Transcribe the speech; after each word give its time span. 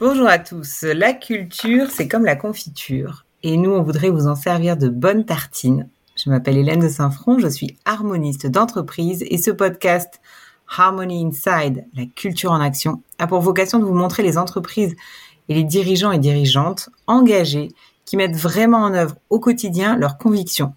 Bonjour 0.00 0.28
à 0.28 0.38
tous. 0.38 0.82
La 0.82 1.12
culture, 1.12 1.90
c'est 1.90 2.06
comme 2.06 2.24
la 2.24 2.36
confiture. 2.36 3.24
Et 3.42 3.56
nous, 3.56 3.72
on 3.72 3.82
voudrait 3.82 4.10
vous 4.10 4.28
en 4.28 4.36
servir 4.36 4.76
de 4.76 4.88
bonnes 4.88 5.24
tartines. 5.24 5.88
Je 6.14 6.30
m'appelle 6.30 6.56
Hélène 6.56 6.78
de 6.78 6.88
Saint-Front, 6.88 7.40
je 7.40 7.48
suis 7.48 7.76
harmoniste 7.84 8.46
d'entreprise 8.46 9.24
et 9.26 9.38
ce 9.38 9.50
podcast 9.50 10.20
Harmony 10.68 11.26
Inside, 11.26 11.84
la 11.96 12.06
culture 12.06 12.52
en 12.52 12.60
action, 12.60 13.02
a 13.18 13.26
pour 13.26 13.40
vocation 13.40 13.80
de 13.80 13.84
vous 13.84 13.94
montrer 13.94 14.22
les 14.22 14.38
entreprises 14.38 14.94
et 15.48 15.54
les 15.54 15.64
dirigeants 15.64 16.12
et 16.12 16.20
dirigeantes 16.20 16.90
engagés 17.08 17.72
qui 18.04 18.16
mettent 18.16 18.36
vraiment 18.36 18.84
en 18.84 18.94
œuvre 18.94 19.16
au 19.30 19.40
quotidien 19.40 19.96
leurs 19.96 20.16
convictions. 20.16 20.74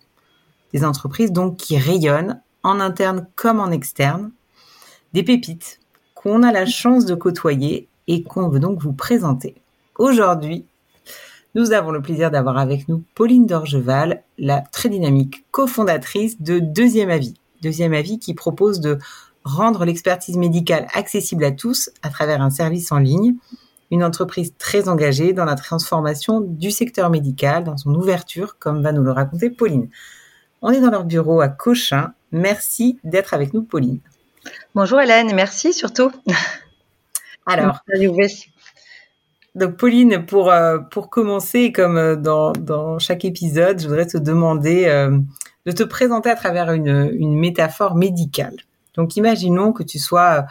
Des 0.73 0.83
entreprises 0.83 1.31
donc 1.31 1.57
qui 1.57 1.77
rayonnent 1.77 2.41
en 2.63 2.79
interne 2.79 3.27
comme 3.35 3.59
en 3.59 3.69
externe. 3.69 4.31
Des 5.13 5.21
pépites 5.21 5.79
qu'on 6.15 6.41
a 6.41 6.51
la 6.51 6.65
chance 6.65 7.05
de 7.05 7.13
côtoyer 7.13 7.87
et 8.07 8.23
qu'on 8.23 8.49
veut 8.49 8.59
donc 8.59 8.81
vous 8.81 8.93
présenter. 8.93 9.55
Aujourd'hui, 9.97 10.65
nous 11.53 11.73
avons 11.73 11.91
le 11.91 12.01
plaisir 12.01 12.31
d'avoir 12.31 12.57
avec 12.57 12.87
nous 12.87 13.03
Pauline 13.13 13.45
Dorgeval, 13.45 14.23
la 14.37 14.61
très 14.61 14.89
dynamique 14.89 15.45
cofondatrice 15.51 16.41
de 16.41 16.59
Deuxième 16.59 17.09
Avis. 17.09 17.33
Deuxième 17.61 17.93
Avis 17.93 18.19
qui 18.19 18.33
propose 18.33 18.79
de 18.79 18.97
rendre 19.43 19.85
l'expertise 19.85 20.37
médicale 20.37 20.87
accessible 20.93 21.43
à 21.43 21.51
tous 21.51 21.89
à 22.03 22.09
travers 22.09 22.41
un 22.41 22.49
service 22.49 22.91
en 22.91 22.99
ligne. 22.99 23.35
Une 23.91 24.03
entreprise 24.03 24.53
très 24.57 24.87
engagée 24.87 25.33
dans 25.33 25.43
la 25.43 25.55
transformation 25.55 26.39
du 26.39 26.71
secteur 26.71 27.09
médical, 27.09 27.65
dans 27.65 27.75
son 27.75 27.93
ouverture, 27.93 28.57
comme 28.57 28.81
va 28.81 28.93
nous 28.93 29.03
le 29.03 29.11
raconter 29.11 29.49
Pauline. 29.49 29.89
On 30.61 30.71
est 30.71 30.79
dans 30.79 30.91
leur 30.91 31.03
bureau 31.03 31.41
à 31.41 31.49
Cochin. 31.49 32.13
Merci 32.31 32.97
d'être 33.03 33.33
avec 33.33 33.53
nous, 33.53 33.63
Pauline. 33.63 33.99
Bonjour 34.73 35.01
Hélène, 35.01 35.33
merci 35.35 35.73
surtout. 35.73 36.11
Alors, 37.45 37.79
donc 39.53 39.75
Pauline, 39.75 40.25
pour, 40.25 40.49
euh, 40.49 40.79
pour 40.79 41.09
commencer, 41.09 41.71
comme 41.71 41.97
euh, 41.97 42.15
dans, 42.15 42.53
dans 42.53 42.99
chaque 42.99 43.25
épisode, 43.25 43.81
je 43.81 43.87
voudrais 43.87 44.05
te 44.05 44.17
demander 44.17 44.85
euh, 44.85 45.17
de 45.65 45.71
te 45.71 45.83
présenter 45.83 46.29
à 46.29 46.35
travers 46.35 46.71
une, 46.71 47.11
une 47.13 47.37
métaphore 47.37 47.95
médicale. 47.95 48.55
Donc 48.95 49.17
imaginons 49.17 49.73
que 49.73 49.83
tu 49.83 49.99
sois 49.99 50.45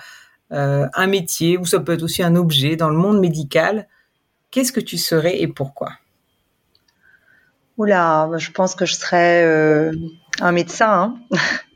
un 0.52 1.06
métier, 1.06 1.58
ou 1.58 1.64
ça 1.64 1.78
peut 1.78 1.92
être 1.92 2.02
aussi 2.02 2.24
un 2.24 2.34
objet 2.34 2.74
dans 2.74 2.88
le 2.88 2.96
monde 2.96 3.20
médical. 3.20 3.86
Qu'est-ce 4.50 4.72
que 4.72 4.80
tu 4.80 4.98
serais 4.98 5.40
et 5.40 5.46
pourquoi? 5.46 5.90
Oula, 7.76 8.28
je 8.36 8.50
pense 8.50 8.74
que 8.74 8.84
je 8.84 8.94
serais 8.94 9.92
un 10.40 10.52
médecin. 10.52 11.14
Hein. 11.30 11.38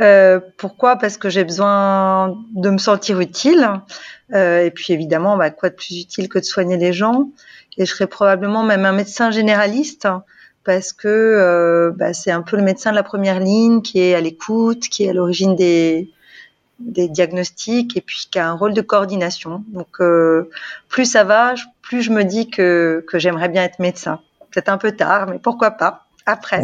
Euh, 0.00 0.40
pourquoi? 0.56 0.96
Parce 0.96 1.16
que 1.16 1.28
j'ai 1.28 1.44
besoin 1.44 2.36
de 2.54 2.70
me 2.70 2.78
sentir 2.78 3.20
utile. 3.20 3.68
Euh, 4.34 4.64
et 4.64 4.70
puis 4.70 4.92
évidemment, 4.92 5.36
bah, 5.36 5.50
quoi 5.50 5.70
de 5.70 5.74
plus 5.74 6.00
utile 6.00 6.28
que 6.28 6.38
de 6.38 6.44
soigner 6.44 6.76
les 6.76 6.92
gens? 6.92 7.30
Et 7.76 7.86
je 7.86 7.92
serais 7.92 8.06
probablement 8.06 8.62
même 8.62 8.84
un 8.84 8.92
médecin 8.92 9.30
généraliste 9.30 10.08
parce 10.64 10.92
que 10.92 11.08
euh, 11.08 11.92
bah, 11.94 12.12
c'est 12.12 12.30
un 12.30 12.42
peu 12.42 12.56
le 12.56 12.62
médecin 12.62 12.90
de 12.90 12.96
la 12.96 13.02
première 13.02 13.40
ligne 13.40 13.80
qui 13.82 14.00
est 14.00 14.14
à 14.14 14.20
l'écoute, 14.20 14.88
qui 14.88 15.04
est 15.04 15.10
à 15.10 15.12
l'origine 15.12 15.56
des, 15.56 16.10
diagnostics 16.80 17.96
et 17.96 18.00
puis 18.00 18.28
qui 18.30 18.38
a 18.38 18.48
un 18.48 18.52
rôle 18.52 18.72
de 18.72 18.82
coordination. 18.82 19.64
Donc 19.68 20.00
plus 20.88 21.06
ça 21.06 21.24
va, 21.24 21.54
plus 21.82 22.02
je 22.02 22.12
me 22.12 22.22
dis 22.22 22.48
que, 22.50 23.04
que 23.08 23.18
j'aimerais 23.18 23.48
bien 23.48 23.64
être 23.64 23.80
médecin. 23.80 24.20
C'est 24.52 24.68
un 24.68 24.78
peu 24.78 24.92
tard, 24.92 25.26
mais 25.28 25.38
pourquoi 25.38 25.72
pas? 25.72 26.06
Après. 26.24 26.62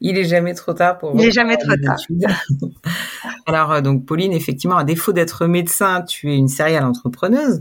Il 0.00 0.16
est 0.16 0.24
jamais 0.24 0.54
trop 0.54 0.72
tard 0.72 0.98
pour. 0.98 1.12
Il 1.14 1.26
est 1.26 1.30
jamais 1.30 1.56
trop 1.56 1.74
tard. 1.76 1.96
Alors 3.46 3.72
euh, 3.72 3.80
donc 3.80 4.06
Pauline, 4.06 4.32
effectivement, 4.32 4.76
à 4.76 4.84
défaut 4.84 5.12
d'être 5.12 5.46
médecin, 5.46 6.02
tu 6.02 6.32
es 6.32 6.36
une 6.36 6.48
sérielle 6.48 6.84
entrepreneuse. 6.84 7.60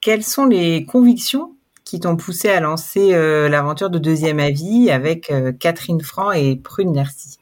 Quelles 0.00 0.22
sont 0.22 0.46
les 0.46 0.84
convictions 0.84 1.52
qui 1.84 2.00
t'ont 2.00 2.16
poussé 2.16 2.48
à 2.48 2.60
lancer 2.60 3.14
euh, 3.14 3.48
l'aventure 3.48 3.90
de 3.90 3.98
Deuxième 3.98 4.40
Avis 4.40 4.90
avec 4.90 5.30
euh, 5.30 5.52
Catherine 5.52 6.00
Franc 6.00 6.32
et 6.32 6.56
Prune 6.56 6.92
Nercy 6.92 7.38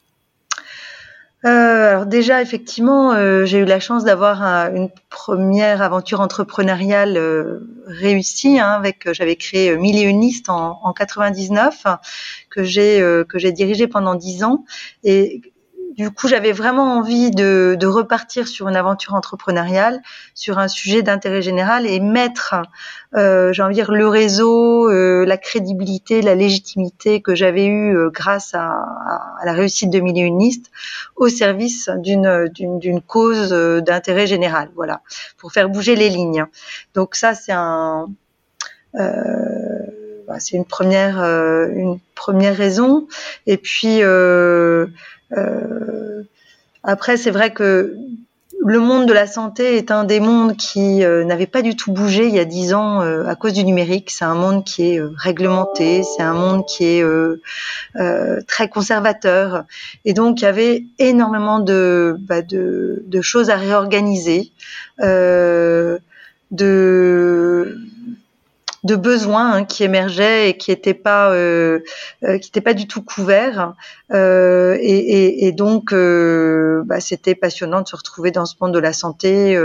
euh, 1.45 1.91
alors 1.91 2.07
déjà, 2.07 2.41
effectivement, 2.41 3.13
euh, 3.13 3.45
j'ai 3.45 3.59
eu 3.59 3.67
la 3.67 3.79
chance 3.79 4.03
d'avoir 4.03 4.43
une 4.75 4.89
première 5.11 5.83
aventure 5.83 6.23
entrepreneuriale 6.23 7.19
euh, 7.19 7.61
réussie. 7.87 8.59
Hein, 8.59 8.71
avec, 8.71 9.13
j'avais 9.13 9.37
créé 9.37 9.77
Millioniste 9.77 10.49
en, 10.49 10.81
en 10.83 10.93
99 10.95 11.85
que 12.55 12.63
j'ai 12.63 13.01
que 13.29 13.39
j'ai 13.39 13.53
dirigé 13.53 13.87
pendant 13.89 14.15
dix 14.15 14.45
ans 14.45 14.65
et 15.03 15.43
du 15.97 16.11
coup, 16.11 16.27
j'avais 16.27 16.51
vraiment 16.51 16.99
envie 16.99 17.31
de, 17.31 17.77
de, 17.79 17.87
repartir 17.87 18.49
sur 18.49 18.69
une 18.69 18.75
aventure 18.75 19.15
entrepreneuriale, 19.15 20.03
sur 20.35 20.59
un 20.59 20.67
sujet 20.67 21.03
d'intérêt 21.03 21.41
général 21.41 21.87
et 21.87 22.01
mettre, 22.01 22.57
euh, 23.15 23.53
j'ai 23.53 23.63
envie 23.63 23.77
de 23.77 23.81
dire, 23.81 23.93
le 23.93 24.09
réseau, 24.09 24.91
euh, 24.91 25.25
la 25.25 25.37
crédibilité, 25.37 26.21
la 26.21 26.35
légitimité 26.35 27.23
que 27.23 27.37
j'avais 27.37 27.67
eue 27.67 27.97
euh, 27.97 28.11
grâce 28.11 28.55
à, 28.55 28.75
la 29.45 29.53
réussite 29.53 29.91
de 29.91 30.01
Mille 30.01 30.15
au 31.17 31.29
service 31.29 31.89
d'une 31.99 33.01
cause 33.07 33.53
euh, 33.53 33.81
d'intérêt 33.81 34.27
général. 34.27 34.71
Voilà, 34.75 35.01
pour 35.39 35.53
faire 35.53 35.69
bouger 35.69 35.95
les 35.95 36.09
lignes. 36.09 36.45
Donc 36.95 37.15
ça, 37.15 37.35
c'est 37.35 37.53
un 37.53 38.09
bah, 40.27 40.41
c'est 40.41 40.57
une 40.57 40.65
première 40.65 41.19
une 41.23 41.99
première 42.15 42.57
raison. 42.57 43.07
Et 43.47 43.57
puis 43.57 44.03
euh, 44.03 44.87
euh, 45.37 46.23
après, 46.83 47.17
c'est 47.17 47.31
vrai 47.31 47.53
que 47.53 47.97
le 48.67 48.79
monde 48.79 49.07
de 49.07 49.13
la 49.13 49.27
santé 49.27 49.77
est 49.77 49.91
un 49.91 50.05
des 50.05 50.21
mondes 50.21 50.57
qui 50.57 51.05
euh, 51.05 51.25
n'avait 51.25 51.47
pas 51.47 51.61
du 51.61 51.77
tout 51.77 51.93
bougé 51.93 52.29
il 52.29 52.35
y 52.35 52.39
a 52.39 52.47
dix 52.47 52.73
ans 52.73 53.03
euh, 53.03 53.27
à 53.27 53.35
cause 53.35 53.53
du 53.53 53.65
numérique. 53.65 54.11
C'est 54.11 54.25
un 54.25 54.35
monde 54.35 54.65
qui 54.65 54.95
est 54.95 55.01
réglementé, 55.17 56.03
c'est 56.03 56.23
un 56.23 56.33
monde 56.33 56.65
qui 56.67 56.85
est 56.85 57.05
très 58.47 58.69
conservateur, 58.69 59.65
et 60.05 60.15
donc 60.15 60.41
il 60.41 60.45
y 60.45 60.47
avait 60.47 60.85
énormément 60.99 61.61
de, 61.61 62.17
bah, 62.21 62.43
de, 62.43 63.21
choses 63.21 63.51
à 63.51 63.57
réorganiser, 63.57 64.53
de 65.01 66.01
de 68.85 68.97
besoins 68.97 69.53
hein, 69.53 69.65
qui 69.65 69.83
émergeaient 69.83 70.51
et 70.51 70.57
qui 70.57 70.71
n'étaient 70.71 70.95
pas 70.95 71.31
euh, 71.33 71.81
euh, 72.23 72.39
qui 72.39 72.51
pas 72.61 72.75
du 72.75 72.87
tout 72.87 73.03
couverts. 73.03 73.75
Euh, 74.13 74.77
et, 74.81 74.99
et, 74.99 75.47
et, 75.47 75.53
donc 75.53 75.93
euh, 75.93 76.83
bah, 76.85 77.01
c'était 77.01 77.35
passionnant 77.35 77.81
de 77.81 77.89
se 77.89 77.97
retrouver 77.97 78.31
dans 78.31 78.45
ce 78.45 78.55
monde 78.61 78.73
de 78.73 78.79
la 78.79 78.93
santé 78.93 79.59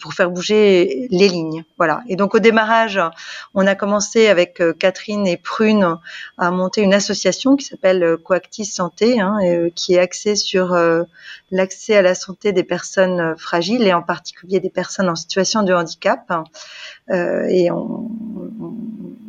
pour 0.00 0.14
faire 0.14 0.30
bouger 0.30 1.08
les 1.10 1.28
lignes. 1.28 1.64
Voilà. 1.78 2.02
Et 2.08 2.16
donc 2.16 2.34
au 2.34 2.38
démarrage 2.38 3.00
on 3.54 3.66
a 3.66 3.74
commencé 3.74 4.28
avec 4.28 4.62
Catherine 4.78 5.26
et 5.26 5.38
Prune 5.38 5.96
à 6.38 6.50
monter 6.50 6.82
une 6.82 6.94
association 6.94 7.56
qui 7.56 7.64
s'appelle 7.64 8.16
Coactis 8.22 8.66
Santé 8.66 9.20
hein, 9.20 9.38
qui 9.74 9.94
est 9.94 9.98
axée 9.98 10.36
sur 10.36 10.78
l'accès 11.50 11.96
à 11.96 12.02
la 12.02 12.14
santé 12.14 12.52
des 12.52 12.64
personnes 12.64 13.34
fragiles 13.38 13.82
et 13.82 13.94
en 13.94 14.02
particulier 14.02 14.60
des 14.60 14.70
personnes 14.70 15.08
en 15.08 15.16
situation 15.16 15.62
de 15.62 15.72
handicap 15.72 16.30
et 17.10 17.70
on, 17.70 18.10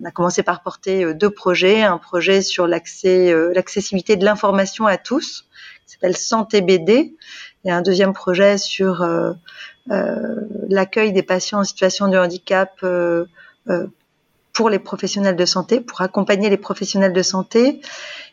a 0.05 0.11
commencé 0.11 0.43
par 0.43 0.63
porter 0.63 1.03
euh, 1.03 1.13
deux 1.13 1.29
projets, 1.29 1.83
un 1.83 1.97
projet 1.97 2.41
sur 2.41 2.67
l'accès, 2.67 3.31
euh, 3.31 3.51
l'accessibilité 3.53 4.15
de 4.15 4.25
l'information 4.25 4.85
à 4.85 4.97
tous, 4.97 5.47
qui 5.85 5.93
s'appelle 5.93 6.17
Santé 6.17 6.61
BD, 6.61 7.15
et 7.65 7.71
un 7.71 7.81
deuxième 7.81 8.13
projet 8.13 8.57
sur 8.57 9.03
euh, 9.03 9.33
l'accueil 10.69 11.13
des 11.13 11.23
patients 11.23 11.59
en 11.59 11.63
situation 11.63 12.07
de 12.07 12.17
handicap 12.17 12.83
pour 14.53 14.69
les 14.69 14.79
professionnels 14.79 15.35
de 15.35 15.45
santé, 15.45 15.79
pour 15.79 16.01
accompagner 16.01 16.49
les 16.49 16.57
professionnels 16.57 17.13
de 17.13 17.21
santé. 17.21 17.81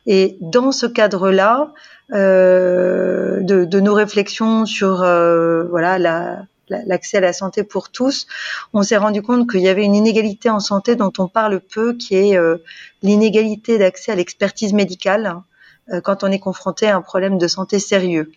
Et 0.07 0.37
dans 0.41 0.73
ce 0.73 0.87
cadre-là, 0.87 1.73
euh, 2.13 3.41
de, 3.43 3.81
nos 3.81 3.93
réflexions 3.93 4.65
sur 4.65 5.03
euh, 5.03 5.65
voilà 5.65 5.99
la, 5.99 6.47
l'accès 6.69 7.19
à 7.19 7.21
la 7.21 7.33
santé 7.33 7.65
pour 7.65 7.91
tous, 7.91 8.27
on 8.73 8.83
s'est 8.83 8.97
rendu 8.97 9.23
compte 9.23 9.51
qu'il 9.51 9.61
y 9.61 9.69
avait 9.69 9.85
une 9.85 9.95
inégalité 9.95 10.51
en 10.51 10.61
santé 10.61 10.97
dont 10.97 11.13
on 11.19 11.29
parle 11.29 11.61
peu, 11.61 11.95
qui 11.95 12.15
est 12.17 12.37
euh, 12.37 12.59
l'inégalité 13.03 13.79
d'accès 13.79 14.13
à 14.13 14.15
l'expertise 14.15 14.73
médicale 14.73 15.43
euh, 15.93 16.01
quand 16.01 16.25
on 16.25 16.31
est 16.31 16.39
confronté 16.39 16.89
à 16.89 16.97
un 16.97 17.03
problème 17.03 17.39
de 17.39 17.49
santé 17.49 17.79
sérieux. 17.79 18.33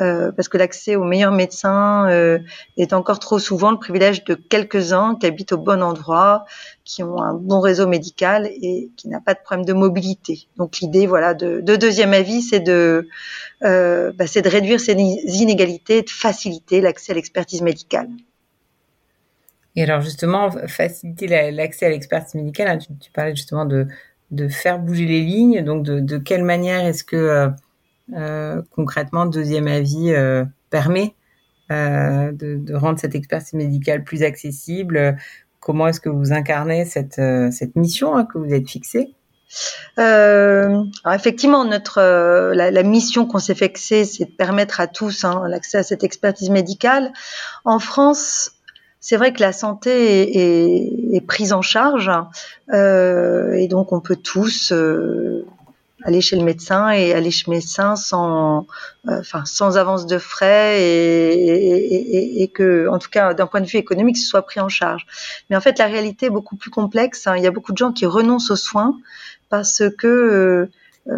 Euh, 0.00 0.32
parce 0.32 0.48
que 0.48 0.56
l'accès 0.56 0.96
aux 0.96 1.04
meilleurs 1.04 1.32
médecins 1.32 2.08
euh, 2.08 2.38
est 2.78 2.94
encore 2.94 3.18
trop 3.18 3.38
souvent 3.38 3.70
le 3.70 3.78
privilège 3.78 4.24
de 4.24 4.34
quelques-uns 4.34 5.16
qui 5.20 5.26
habitent 5.26 5.52
au 5.52 5.58
bon 5.58 5.82
endroit, 5.82 6.46
qui 6.84 7.02
ont 7.02 7.20
un 7.20 7.34
bon 7.34 7.60
réseau 7.60 7.86
médical 7.86 8.46
et 8.46 8.90
qui 8.96 9.08
n'a 9.08 9.20
pas 9.20 9.34
de 9.34 9.40
problème 9.44 9.66
de 9.66 9.74
mobilité. 9.74 10.48
Donc 10.56 10.78
l'idée, 10.78 11.06
voilà, 11.06 11.34
de, 11.34 11.60
de 11.60 11.76
deuxième 11.76 12.14
avis, 12.14 12.40
c'est 12.40 12.60
de, 12.60 13.08
euh, 13.62 14.10
bah, 14.14 14.26
c'est 14.26 14.40
de 14.40 14.48
réduire 14.48 14.80
ces 14.80 14.92
inégalités, 14.92 16.00
de 16.00 16.10
faciliter 16.10 16.80
l'accès 16.80 17.12
à 17.12 17.16
l'expertise 17.16 17.60
médicale. 17.60 18.08
Et 19.76 19.82
alors 19.82 20.00
justement, 20.00 20.50
faciliter 20.66 21.26
l'accès 21.52 21.86
à 21.86 21.88
l'expertise 21.90 22.36
médicale, 22.36 22.68
hein, 22.68 22.78
tu, 22.78 23.10
parlais 23.10 23.36
justement 23.36 23.66
de, 23.66 23.86
de 24.30 24.48
faire 24.48 24.78
bouger 24.78 25.04
les 25.04 25.20
lignes. 25.20 25.62
Donc 25.62 25.82
de 25.82 26.16
quelle 26.16 26.44
manière 26.44 26.86
est-ce 26.86 27.04
que 27.04 27.52
euh, 28.14 28.62
concrètement, 28.70 29.26
deuxième 29.26 29.66
avis 29.66 30.12
euh, 30.12 30.44
permet 30.70 31.14
de, 31.70 32.32
de, 32.32 32.74
rendre 32.74 32.98
cette 32.98 33.14
expertise 33.14 33.54
médicale 33.54 34.02
plus 34.02 34.24
accessible. 34.24 35.16
Comment 35.60 35.86
est-ce 35.86 36.00
que 36.00 36.08
vous 36.08 36.32
incarnez 36.32 36.84
cette, 36.84 37.20
mission 37.76 38.16
hein, 38.16 38.24
que 38.24 38.38
vous 38.38 38.52
êtes 38.52 38.68
fixée? 38.68 39.14
Euh, 39.98 40.84
effectivement, 41.12 41.64
notre 41.64 41.98
euh, 41.98 42.54
la, 42.54 42.82
mission 42.82 43.26
qu'on 43.26 43.38
s'est 43.38 43.54
fixée, 43.54 44.04
c'est 44.04 44.24
de 44.24 44.30
permettre 44.30 44.80
à 44.80 44.86
tous 44.86 45.24
hein, 45.24 45.44
l'accès 45.48 45.78
à 45.78 45.82
cette 45.82 46.04
expertise 46.04 46.50
médicale. 46.50 47.12
En 47.64 47.78
France, 47.78 48.52
c'est 49.00 49.16
vrai 49.16 49.32
que 49.32 49.40
la 49.40 49.52
santé 49.52 51.14
est, 51.16 51.20
prise 51.26 51.52
en 51.52 51.62
charge 51.62 52.10
euh, 52.72 53.52
et 53.52 53.66
donc 53.66 53.92
on 53.92 54.00
peut 54.00 54.16
tous 54.16 54.72
euh, 54.72 55.46
aller 56.04 56.20
chez 56.20 56.36
le 56.36 56.44
médecin 56.44 56.90
et 56.90 57.12
aller 57.12 57.30
chez 57.30 57.44
le 57.46 57.56
médecin 57.56 57.96
sans, 57.96 58.66
euh, 59.08 59.20
enfin, 59.20 59.44
sans 59.44 59.76
avance 59.76 60.06
de 60.06 60.18
frais 60.18 60.82
et, 60.82 61.32
et, 61.32 62.42
et, 62.42 62.48
que, 62.48 62.88
en 62.88 62.98
tout 62.98 63.10
cas, 63.10 63.34
d'un 63.34 63.46
point 63.46 63.60
de 63.60 63.66
vue 63.66 63.78
économique, 63.78 64.16
ce 64.16 64.26
soit 64.26 64.42
pris 64.42 64.60
en 64.60 64.68
charge. 64.68 65.06
Mais 65.48 65.56
en 65.56 65.60
fait, 65.60 65.78
la 65.78 65.86
réalité 65.86 66.26
est 66.26 66.30
beaucoup 66.30 66.56
plus 66.56 66.70
complexe. 66.70 67.26
Hein. 67.26 67.36
Il 67.36 67.42
y 67.42 67.46
a 67.46 67.50
beaucoup 67.50 67.72
de 67.72 67.78
gens 67.78 67.92
qui 67.92 68.06
renoncent 68.06 68.50
aux 68.50 68.56
soins 68.56 68.96
parce 69.48 69.82
que 69.98 70.06
euh, 70.06 70.70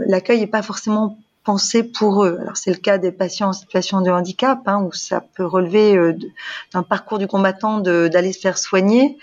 l'accueil 0.06 0.40
n'est 0.40 0.46
pas 0.46 0.62
forcément 0.62 1.18
pensé 1.44 1.82
pour 1.82 2.24
eux. 2.24 2.38
Alors 2.40 2.56
c'est 2.56 2.70
le 2.70 2.76
cas 2.76 2.98
des 2.98 3.12
patients 3.12 3.48
en 3.48 3.52
situation 3.52 4.00
de 4.00 4.10
handicap, 4.10 4.60
hein, 4.66 4.82
où 4.82 4.92
ça 4.92 5.22
peut 5.34 5.44
relever 5.44 5.96
euh, 5.96 6.16
d'un 6.72 6.82
parcours 6.82 7.18
du 7.18 7.26
combattant 7.26 7.78
d'aller 7.80 8.32
se 8.32 8.40
faire 8.40 8.58
soigner, 8.58 9.18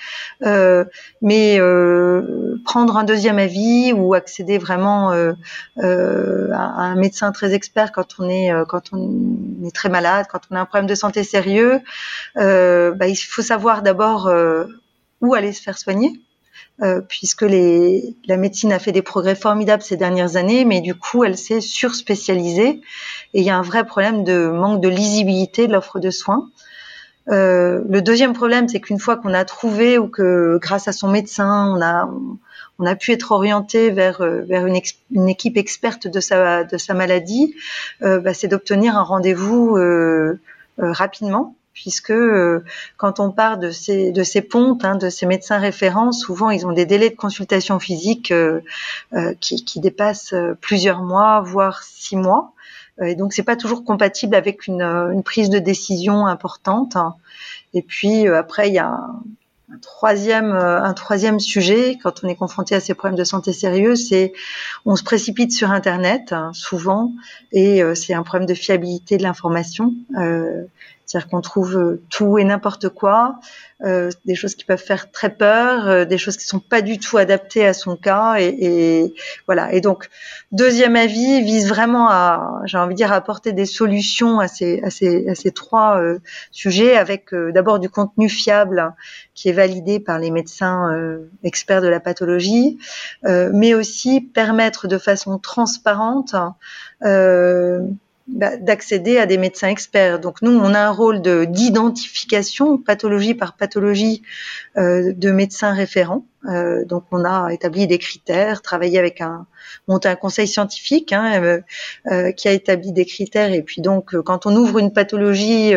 euh, 0.46 0.86
mais 1.22 1.58
euh, 1.60 2.58
prendre 2.66 2.98
un 2.98 3.04
deuxième 3.04 3.40
avis 3.40 3.94
ou 3.94 4.14
accéder 4.14 4.58
vraiment 4.58 5.12
euh, 5.12 5.34
à 6.52 6.84
un 6.84 6.96
médecin 6.96 7.32
très 7.32 7.54
expert 7.54 7.92
quand 7.92 8.20
on 8.20 8.30
est 8.30 8.52
quand 8.68 8.92
on 8.92 9.66
est 9.66 9.76
très 9.76 9.90
malade, 9.90 10.26
quand 10.30 10.42
on 10.52 10.56
a 10.56 10.60
un 10.60 10.66
problème 10.66 10.88
de 10.88 10.96
santé 10.96 11.24
sérieux, 11.24 11.80
bah, 12.36 13.08
il 13.08 13.16
faut 13.16 13.42
savoir 13.42 13.82
d'abord 13.82 14.32
où 15.22 15.34
aller 15.34 15.54
se 15.54 15.62
faire 15.62 15.78
soigner 15.78 16.20
euh, 16.82 17.02
puisque 17.02 17.42
la 17.42 18.38
médecine 18.38 18.72
a 18.72 18.80
fait 18.80 18.94
des 18.94 19.02
progrès 19.02 19.36
formidables 19.36 19.84
ces 19.84 19.98
dernières 19.98 20.38
années, 20.38 20.64
mais 20.64 20.80
du 20.80 20.96
coup, 20.96 21.26
elle 21.26 21.38
s'est 21.38 21.60
surspécialisée 21.60 22.82
et 23.34 23.42
il 23.42 23.44
y 23.44 23.50
a 23.50 23.58
un 23.58 23.62
vrai 23.62 23.86
problème 23.86 24.24
de 24.24 24.48
manque 24.48 24.80
de 24.80 24.88
lisibilité 24.88 25.68
de 25.68 25.74
l'offre 25.74 26.00
de 26.00 26.10
soins. 26.10 26.50
Euh, 27.28 27.82
le 27.90 28.02
deuxième 28.02 28.32
problème, 28.32 28.70
c'est 28.70 28.80
qu'une 28.80 28.98
fois 28.98 29.18
qu'on 29.18 29.34
a 29.34 29.44
trouvé 29.44 29.98
ou 29.98 30.08
que 30.08 30.58
grâce 30.62 30.88
à 30.88 30.94
son 30.94 31.10
médecin, 31.10 31.78
on 32.80 32.86
a 32.86 32.96
pu 32.96 33.12
être 33.12 33.34
orienté 33.34 33.90
vers 33.90 34.22
euh, 34.22 34.46
une, 35.12 35.28
équipe 35.28 35.58
experte 35.58 36.08
de 36.08 36.20
sa 36.22 36.94
maladie, 36.94 37.56
bah, 38.00 38.34
c'est 38.34 38.48
d'obtenir 38.48 38.96
un 38.96 39.04
rendez-vous 39.04 39.78
rapidement 40.78 41.56
puisque 41.80 42.12
euh, 42.12 42.66
quand 42.98 43.22
on 43.22 43.32
part 43.32 43.58
de 43.58 43.72
ces 43.72 44.42
pontes, 44.42 44.84
hein, 44.84 44.96
de 44.96 45.10
ces 45.10 45.26
médecins 45.26 45.60
référents, 45.60 46.12
souvent 46.12 46.50
ils 46.50 46.68
ont 46.68 46.74
des 46.74 46.86
délais 46.86 47.10
de 47.10 47.16
consultation 47.16 47.80
physique 47.80 48.32
euh, 48.32 48.60
euh, 49.14 49.34
qui, 49.40 49.80
dépassent 49.80 50.36
plusieurs 50.60 51.04
mois, 51.04 51.40
voire 51.40 51.82
six 51.84 52.18
mois. 52.18 52.52
Et 53.02 53.16
donc 53.16 53.32
c'est 53.32 53.44
pas 53.44 53.56
toujours 53.56 53.86
compatible 53.86 54.36
avec 54.36 54.68
une, 54.68 55.24
prise 55.24 55.50
de 55.50 55.60
décision 55.60 56.28
importante. 56.28 56.98
Et 57.74 57.82
puis 57.82 58.28
après 58.28 58.68
il 58.68 58.74
y 58.74 58.80
a 58.80 59.00
un 59.72 59.78
troisième, 59.82 61.40
sujet 61.40 61.98
quand 62.04 62.26
on 62.26 62.28
est 62.28 62.36
confronté 62.36 62.76
à 62.76 62.82
ces 62.82 62.94
problèmes 62.94 63.18
de 63.18 63.24
santé 63.24 63.54
sérieux, 63.54 63.96
c'est 63.96 64.34
on 64.86 64.98
se 64.98 65.04
précipite 65.04 65.54
sur 65.54 65.72
Internet 65.72 66.34
hein, 66.34 66.52
souvent 66.54 67.14
et 67.54 67.82
c'est 67.96 68.14
un 68.14 68.24
problème 68.24 68.48
de 68.48 68.54
fiabilité 68.54 69.16
de 69.16 69.24
l'information. 69.24 69.94
C'est-à-dire 71.10 71.28
qu'on 71.28 71.42
trouve 71.42 71.76
euh, 71.76 72.02
tout 72.12 72.38
et 72.38 72.44
n'importe 72.44 72.90
quoi, 72.90 73.40
euh, 73.84 74.12
des 74.26 74.36
choses 74.36 74.54
qui 74.54 74.64
peuvent 74.64 74.78
faire 74.78 75.12
très 75.12 75.32
peur, 75.32 75.88
euh, 75.88 76.06
des 76.06 76.20
choses 76.20 76.38
qui 76.38 76.46
sont 76.46 76.60
pas 76.60 76.84
du 76.84 77.00
tout 77.00 77.18
adaptées 77.18 77.66
à 77.66 77.74
son 77.74 77.96
cas, 77.96 78.36
et, 78.38 79.12
voilà. 79.48 79.74
Et 79.74 79.82
donc, 79.82 80.08
deuxième 80.52 80.96
avis 80.96 81.42
vise 81.42 81.68
vraiment 81.68 82.10
à, 82.12 82.62
j'ai 82.66 82.78
envie 82.78 82.94
de 82.94 82.98
dire, 82.98 83.12
apporter 83.12 83.54
des 83.54 83.66
solutions 83.66 84.40
à 84.40 84.48
ces, 84.48 84.84
trois 85.56 86.00
sujets, 86.52 86.96
avec 86.96 87.34
d'abord 87.34 87.80
du 87.80 87.90
contenu 87.90 88.30
fiable 88.30 88.94
qui 89.34 89.50
est 89.50 89.54
validé 89.54 90.00
par 90.00 90.20
les 90.20 90.30
médecins 90.30 90.96
experts 91.44 91.82
de 91.82 91.88
la 91.88 92.00
pathologie, 92.00 92.78
mais 93.24 93.74
aussi 93.74 94.22
permettre 94.22 94.88
de 94.88 95.00
façon 95.00 95.40
transparente 95.40 96.36
d'accéder 98.30 99.18
à 99.18 99.26
des 99.26 99.38
médecins 99.38 99.70
experts. 99.70 100.20
Donc 100.20 100.42
nous, 100.42 100.52
on 100.52 100.74
a 100.74 100.80
un 100.80 100.92
rôle 100.92 101.22
de 101.22 101.46
d'identification 101.46 102.78
pathologie 102.78 103.34
par 103.34 103.56
pathologie 103.56 104.22
euh, 104.78 105.14
de 105.14 105.32
médecins 105.32 105.74
référents. 105.74 106.26
Euh, 106.46 106.86
donc 106.86 107.04
on 107.12 107.26
a 107.26 107.50
établi 107.52 107.86
des 107.88 107.98
critères, 107.98 108.62
travaillé 108.62 108.98
avec 108.98 109.20
un 109.20 109.46
monté 109.88 110.08
un 110.08 110.16
conseil 110.16 110.48
scientifique 110.48 111.12
hein, 111.12 111.42
euh, 111.44 111.60
euh 112.08 112.32
qui 112.32 112.48
a 112.48 112.54
établi 112.54 112.94
des 112.94 113.06
critères. 113.06 113.52
Et 113.52 113.62
puis 113.62 113.82
donc 113.82 114.16
quand 114.22 114.46
on 114.46 114.56
ouvre 114.56 114.80
une 114.80 114.94
pathologie, 114.94 115.74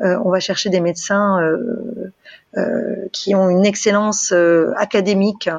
on 0.00 0.30
va 0.30 0.40
chercher 0.40 0.70
des 0.70 0.80
médecins 0.80 1.40
qui 3.12 3.34
ont 3.34 3.48
une 3.48 3.66
excellence 3.66 4.32
académique 4.76 5.50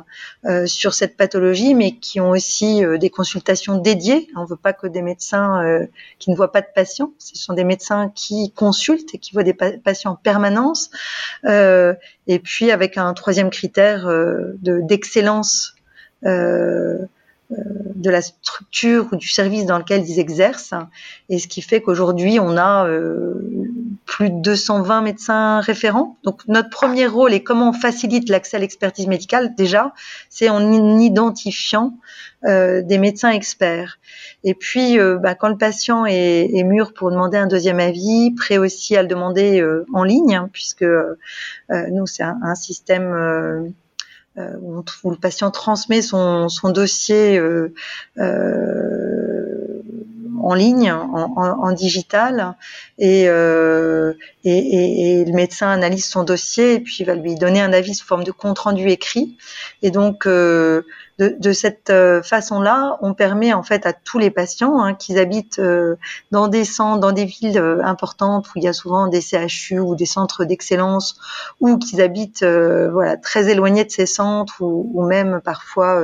sur 0.65 0.93
cette 0.93 1.17
pathologie, 1.17 1.75
mais 1.75 1.97
qui 1.97 2.19
ont 2.19 2.29
aussi 2.29 2.81
des 2.99 3.09
consultations 3.09 3.77
dédiées. 3.77 4.29
On 4.35 4.43
ne 4.43 4.47
veut 4.47 4.55
pas 4.55 4.73
que 4.73 4.87
des 4.87 5.01
médecins 5.01 5.87
qui 6.19 6.31
ne 6.31 6.35
voient 6.35 6.51
pas 6.51 6.61
de 6.61 6.67
patients. 6.73 7.11
Ce 7.19 7.35
sont 7.35 7.53
des 7.53 7.63
médecins 7.63 8.11
qui 8.15 8.51
consultent 8.51 9.13
et 9.13 9.17
qui 9.17 9.33
voient 9.33 9.43
des 9.43 9.53
patients 9.53 10.11
en 10.11 10.15
permanence. 10.15 10.89
et 11.43 12.39
puis 12.39 12.71
avec 12.71 12.97
un 12.97 13.13
troisième 13.13 13.49
critère 13.49 14.09
d'excellence 14.61 15.75
de 16.23 18.09
la 18.09 18.21
structure 18.21 19.07
ou 19.11 19.15
du 19.15 19.27
service 19.27 19.65
dans 19.65 19.77
lequel 19.77 20.07
ils 20.07 20.19
exercent. 20.19 20.73
Et 21.29 21.37
ce 21.37 21.47
qui 21.47 21.61
fait 21.61 21.81
qu'aujourd'hui, 21.81 22.39
on 22.39 22.57
a 22.57 22.87
plus 24.05 24.29
de 24.29 24.39
220 24.39 25.01
médecins 25.01 25.59
référents. 25.59 26.17
Donc 26.23 26.41
notre 26.47 26.69
premier 26.69 27.07
rôle 27.07 27.33
et 27.33 27.43
comment 27.43 27.69
on 27.69 27.73
facilite 27.73 28.29
l'accès 28.29 28.57
à 28.57 28.59
l'expertise 28.59 29.07
médicale 29.07 29.55
déjà, 29.55 29.93
c'est 30.29 30.49
en 30.49 30.99
identifiant 30.99 31.97
euh, 32.45 32.81
des 32.81 32.97
médecins 32.97 33.31
experts. 33.31 33.97
Et 34.43 34.53
puis 34.53 34.99
euh, 34.99 35.17
bah, 35.17 35.35
quand 35.35 35.49
le 35.49 35.57
patient 35.57 36.05
est, 36.05 36.63
mûr 36.63 36.93
pour 36.93 37.09
demander 37.09 37.37
un 37.37 37.47
deuxième 37.47 37.79
avis, 37.79 38.31
prêt 38.31 38.57
aussi 38.57 38.95
à 38.95 39.01
le 39.01 39.07
demander 39.07 39.59
euh, 39.59 39.85
en 39.93 40.03
ligne, 40.03 40.35
hein, 40.35 40.49
puisque 40.53 40.83
euh, 40.83 41.17
nous 41.67 42.05
c'est 42.05 42.23
un, 42.23 42.55
système 42.55 43.73
où, 44.37 44.83
où, 45.03 45.11
le 45.11 45.17
patient 45.17 45.51
transmet 45.51 46.01
son, 46.01 46.49
son 46.49 46.69
dossier 46.69 47.39
en 50.45 50.53
ligne, 50.53 50.91
en, 50.91 51.33
en, 51.35 51.71
digital, 51.71 52.55
et, 52.99 53.25
euh, 53.27 54.13
et, 54.43 54.55
et, 54.55 55.21
et, 55.21 55.25
le 55.25 55.33
médecin 55.33 55.69
analyse 55.69 56.05
son 56.05 56.23
dossier 56.23 56.75
et 56.75 56.79
puis 56.79 56.97
il 56.99 57.05
va 57.05 57.15
lui 57.15 57.33
donner 57.35 57.61
un 57.61 57.73
avis 57.73 57.95
sous 57.95 58.05
forme 58.05 58.23
de 58.23 58.31
compte 58.31 58.59
rendu 58.59 58.89
écrit. 58.89 59.37
Et 59.81 59.89
donc 59.89 60.27
euh, 60.27 60.83
de, 61.17 61.53
cette 61.53 61.89
euh, 61.91 62.21
façon-là, 62.21 62.97
on 63.01 63.13
permet 63.13 63.53
en 63.53 63.63
fait 63.63 63.85
à 63.85 63.93
tous 63.93 64.19
les 64.19 64.29
patients 64.29 64.81
hein, 64.81 64.93
qui 64.93 65.17
habitent 65.17 65.59
euh, 65.59 65.95
dans 66.31 66.49
des 66.49 66.65
centres, 66.65 66.99
dans 66.99 67.13
des 67.13 67.23
villes 67.23 67.57
euh, 67.57 67.81
importantes 67.85 68.47
où 68.47 68.51
il 68.57 68.63
y 68.63 68.67
a 68.67 68.73
souvent 68.73 69.07
des 69.07 69.21
CHU 69.21 69.79
ou 69.79 69.95
des 69.95 70.05
centres 70.05 70.43
d'excellence, 70.43 71.17
ou 71.61 71.77
qui 71.77 72.01
habitent 72.01 72.43
voilà 72.43 73.15
très 73.15 73.49
éloignés 73.49 73.85
de 73.85 73.91
ces 73.91 74.05
centres 74.05 74.61
ou, 74.61 75.05
même 75.05 75.39
parfois 75.43 76.03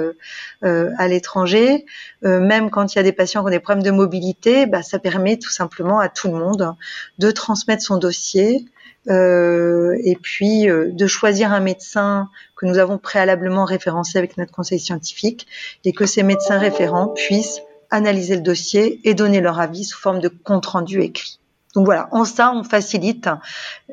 à 0.61 1.07
l'étranger, 1.07 1.85
même 2.21 2.69
quand 2.69 2.93
il 2.93 2.97
y 2.97 2.99
a 2.99 3.03
des 3.03 3.11
patients 3.11 3.41
qui 3.41 3.47
ont 3.47 3.51
des 3.51 3.59
problèmes 3.59 3.83
de 3.83 3.91
mobilité, 3.91 4.65
bah, 4.65 4.81
ça 4.83 4.99
permet 4.99 5.37
tout 5.37 5.49
simplement 5.49 5.99
à 5.99 6.09
tout 6.09 6.27
le 6.27 6.35
monde 6.35 6.75
de 7.19 7.31
transmettre 7.31 7.83
son 7.83 7.97
dossier 7.97 8.65
et 9.07 10.15
puis 10.21 10.69
euh, 10.69 10.89
de 10.91 11.07
choisir 11.07 11.51
un 11.51 11.59
médecin 11.59 12.29
que 12.55 12.65
nous 12.65 12.77
avons 12.77 12.97
préalablement 12.97 13.65
référencé 13.65 14.17
avec 14.17 14.37
notre 14.37 14.51
conseil 14.51 14.79
scientifique 14.79 15.47
et 15.85 15.93
que 15.93 16.05
ces 16.05 16.23
médecins 16.23 16.59
référents 16.59 17.07
puissent 17.07 17.61
analyser 17.89 18.35
le 18.35 18.41
dossier 18.41 19.01
et 19.03 19.13
donner 19.13 19.41
leur 19.41 19.59
avis 19.59 19.83
sous 19.83 19.99
forme 19.99 20.19
de 20.19 20.29
compte 20.29 20.65
rendu 20.65 21.01
écrit. 21.01 21.39
Donc 21.75 21.85
voilà, 21.85 22.09
en 22.11 22.25
ça, 22.25 22.51
on 22.53 22.63
facilite 22.63 23.29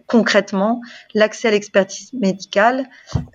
concrètement 0.07 0.81
l'accès 1.15 1.49
à 1.49 1.51
l'expertise 1.53 2.13
médicale. 2.13 2.89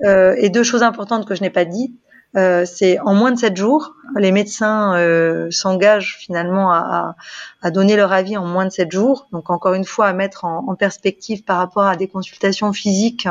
Euh, 0.03 0.35
et 0.37 0.49
deux 0.49 0.63
choses 0.63 0.83
importantes 0.83 1.25
que 1.25 1.35
je 1.35 1.41
n'ai 1.41 1.49
pas 1.49 1.65
dites, 1.65 1.95
euh, 2.35 2.65
c'est 2.65 2.99
en 2.99 3.13
moins 3.13 3.31
de 3.31 3.37
sept 3.37 3.55
jours. 3.55 3.95
Les 4.15 4.31
médecins 4.31 4.95
euh, 4.97 5.49
s'engagent 5.51 6.17
finalement 6.19 6.71
à, 6.71 7.15
à, 7.61 7.71
donner 7.71 7.95
leur 7.95 8.11
avis 8.11 8.37
en 8.37 8.45
moins 8.45 8.65
de 8.65 8.71
sept 8.71 8.91
jours. 8.91 9.27
Donc 9.31 9.49
encore 9.49 9.73
une 9.73 9.85
fois, 9.85 10.07
à 10.07 10.13
mettre 10.13 10.45
en, 10.45 10.67
en 10.67 10.75
perspective 10.75 11.43
par 11.43 11.57
rapport 11.57 11.83
à 11.83 11.95
des 11.95 12.07
consultations 12.07 12.73
physiques 12.73 13.27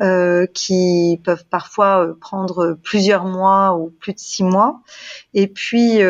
euh, 0.00 0.46
qui 0.52 1.20
peuvent 1.24 1.44
parfois 1.46 2.04
euh, 2.04 2.14
prendre 2.18 2.78
plusieurs 2.82 3.24
mois 3.24 3.76
ou 3.76 3.90
plus 4.00 4.12
de 4.12 4.18
six 4.18 4.44
mois. 4.44 4.80
Et 5.34 5.46
puis 5.46 6.00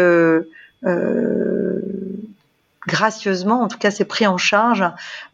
gracieusement, 2.87 3.63
en 3.63 3.69
tout 3.69 3.79
cas 3.79 3.91
c'est 3.91 4.05
pris 4.05 4.27
en 4.27 4.39
charge, 4.39 4.85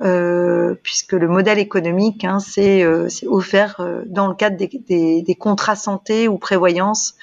euh, 0.00 0.74
puisque 0.82 1.12
le 1.12 1.28
modèle 1.28 1.58
économique, 1.58 2.24
hein, 2.24 2.38
c'est 2.38 2.82
euh, 2.82 3.08
offert 3.26 3.76
euh, 3.80 4.02
dans 4.06 4.28
le 4.28 4.34
cadre 4.34 4.56
des, 4.56 4.68
des, 4.68 5.22
des, 5.22 5.34
contrats 5.34 5.76
santé 5.76 6.28
ou 6.28 6.38
prévoyance 6.38 7.14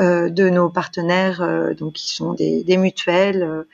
euh, 0.00 0.30
de 0.30 0.48
nos 0.48 0.70
partenaires, 0.70 1.42
euh, 1.42 1.74
donc 1.74 1.94
qui 1.94 2.14
sont 2.14 2.32
des, 2.34 2.64
des 2.64 2.76
mutuelles, 2.76 3.64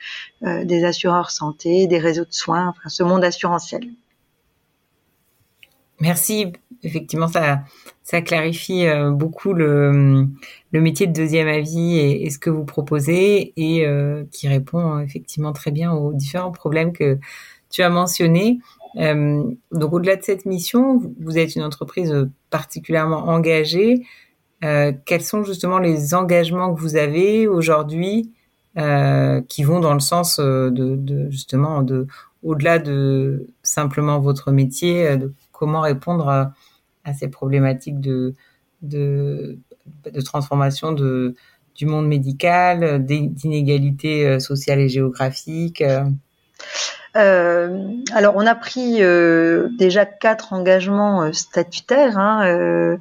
des 0.41 0.85
assureurs 0.85 1.29
santé, 1.29 1.87
des 1.87 1.99
réseaux 1.99 2.25
de 2.25 2.33
soins, 2.33 2.69
enfin, 2.69 2.89
ce 2.89 3.03
monde 3.03 3.23
assurantiel. 3.23 3.87
Merci. 5.99 6.51
Effectivement, 6.83 7.27
ça, 7.27 8.21
clarifie 8.21 8.87
euh, 8.87 9.11
beaucoup 9.11 9.53
le, 9.53 10.27
métier 10.73 11.07
de 11.07 11.13
deuxième 11.13 11.47
avis 11.47 11.97
et, 11.97 12.29
ce 12.29 12.39
que 12.39 12.49
vous 12.49 12.65
proposez 12.65 13.53
et 13.55 13.85
euh, 13.85 14.23
qui 14.31 14.47
répond 14.47 14.97
euh, 14.97 14.99
effectivement 15.01 15.53
très 15.53 15.71
bien 15.71 15.93
aux 15.93 16.13
différents 16.13 16.51
problèmes 16.51 16.91
que 16.91 17.19
tu 17.69 17.83
as 17.83 17.89
mentionnés. 17.89 18.59
donc, 18.95 19.93
au-delà 19.93 20.15
de 20.15 20.23
cette 20.23 20.45
mission, 20.45 21.01
vous 21.19 21.37
êtes 21.37 21.55
une 21.55 21.63
entreprise 21.63 22.13
particulièrement 22.49 23.29
engagée. 23.29 24.03
quels 24.61 25.21
sont 25.21 25.43
justement 25.43 25.79
les 25.79 26.13
engagements 26.13 26.73
que 26.73 26.81
vous 26.81 26.97
avez 26.97 27.47
aujourd'hui 27.47 28.33
qui 29.47 29.63
vont 29.63 29.79
dans 29.79 29.93
le 29.93 30.01
sens 30.01 30.39
de, 30.39 30.69
de 30.69 31.29
justement 31.29 31.81
de 31.81 32.07
au-delà 32.43 32.79
de 32.79 33.47
simplement 33.63 34.19
votre 34.19 34.51
métier, 34.51 35.15
de 35.15 35.31
comment 35.53 35.81
répondre 35.81 36.27
à, 36.27 36.53
ces 37.17 37.27
problématiques 37.27 37.99
de, 37.99 38.35
de, 38.81 39.57
transformation 40.23 40.91
de, 40.91 41.35
du 41.75 41.85
monde 41.85 42.07
médical, 42.07 43.03
d'inégalités 43.05 44.27
euh, 44.27 44.39
sociales 44.39 44.79
et 44.79 44.89
géographiques 44.89 45.81
euh. 45.81 46.03
Euh, 47.17 47.89
alors, 48.13 48.35
on 48.37 48.47
a 48.47 48.55
pris 48.55 49.01
déjà 49.77 50.05
quatre 50.05 50.53
engagements 50.53 51.33
statutaires. 51.33 52.17
Hein, 52.17 52.97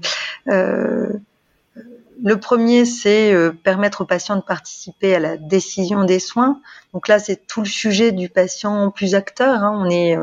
le 0.46 2.36
premier, 2.40 2.86
c'est 2.86 3.32
permettre 3.62 4.00
aux 4.00 4.06
patients 4.06 4.34
de 4.34 4.42
participer 4.42 5.14
à 5.14 5.20
la 5.20 5.36
décision 5.36 6.02
des 6.02 6.18
soins. 6.18 6.60
Donc 6.92 7.06
là, 7.06 7.20
c'est 7.20 7.46
tout 7.46 7.60
le 7.60 7.68
sujet 7.68 8.10
du 8.10 8.28
patient 8.28 8.90
plus 8.90 9.14
acteur. 9.14 9.62
Hein. 9.62 9.78
On 9.80 9.88
est 9.88 10.16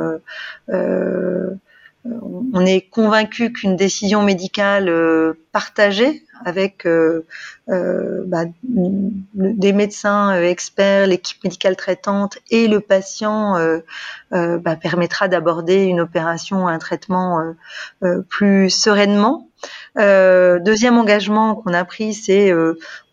on 2.53 2.65
est 2.65 2.81
convaincu 2.81 3.51
qu'une 3.51 3.75
décision 3.75 4.23
médicale 4.23 4.89
euh, 4.89 5.33
partagée 5.51 6.23
avec 6.45 6.85
euh, 6.85 7.25
euh, 7.69 8.23
bah, 8.25 8.45
des 8.63 9.73
médecins 9.73 10.39
experts, 10.41 11.07
l'équipe 11.07 11.43
médicale 11.43 11.75
traitante 11.75 12.37
et 12.51 12.67
le 12.67 12.79
patient 12.79 13.55
bah, 14.31 14.75
permettra 14.75 15.27
d'aborder 15.27 15.85
une 15.85 15.99
opération, 15.99 16.67
un 16.67 16.77
traitement 16.77 17.55
plus 18.29 18.69
sereinement. 18.69 19.49
deuxième 19.95 20.97
engagement 20.97 21.55
qu'on 21.55 21.73
a 21.73 21.85
pris, 21.85 22.13
c'est 22.13 22.53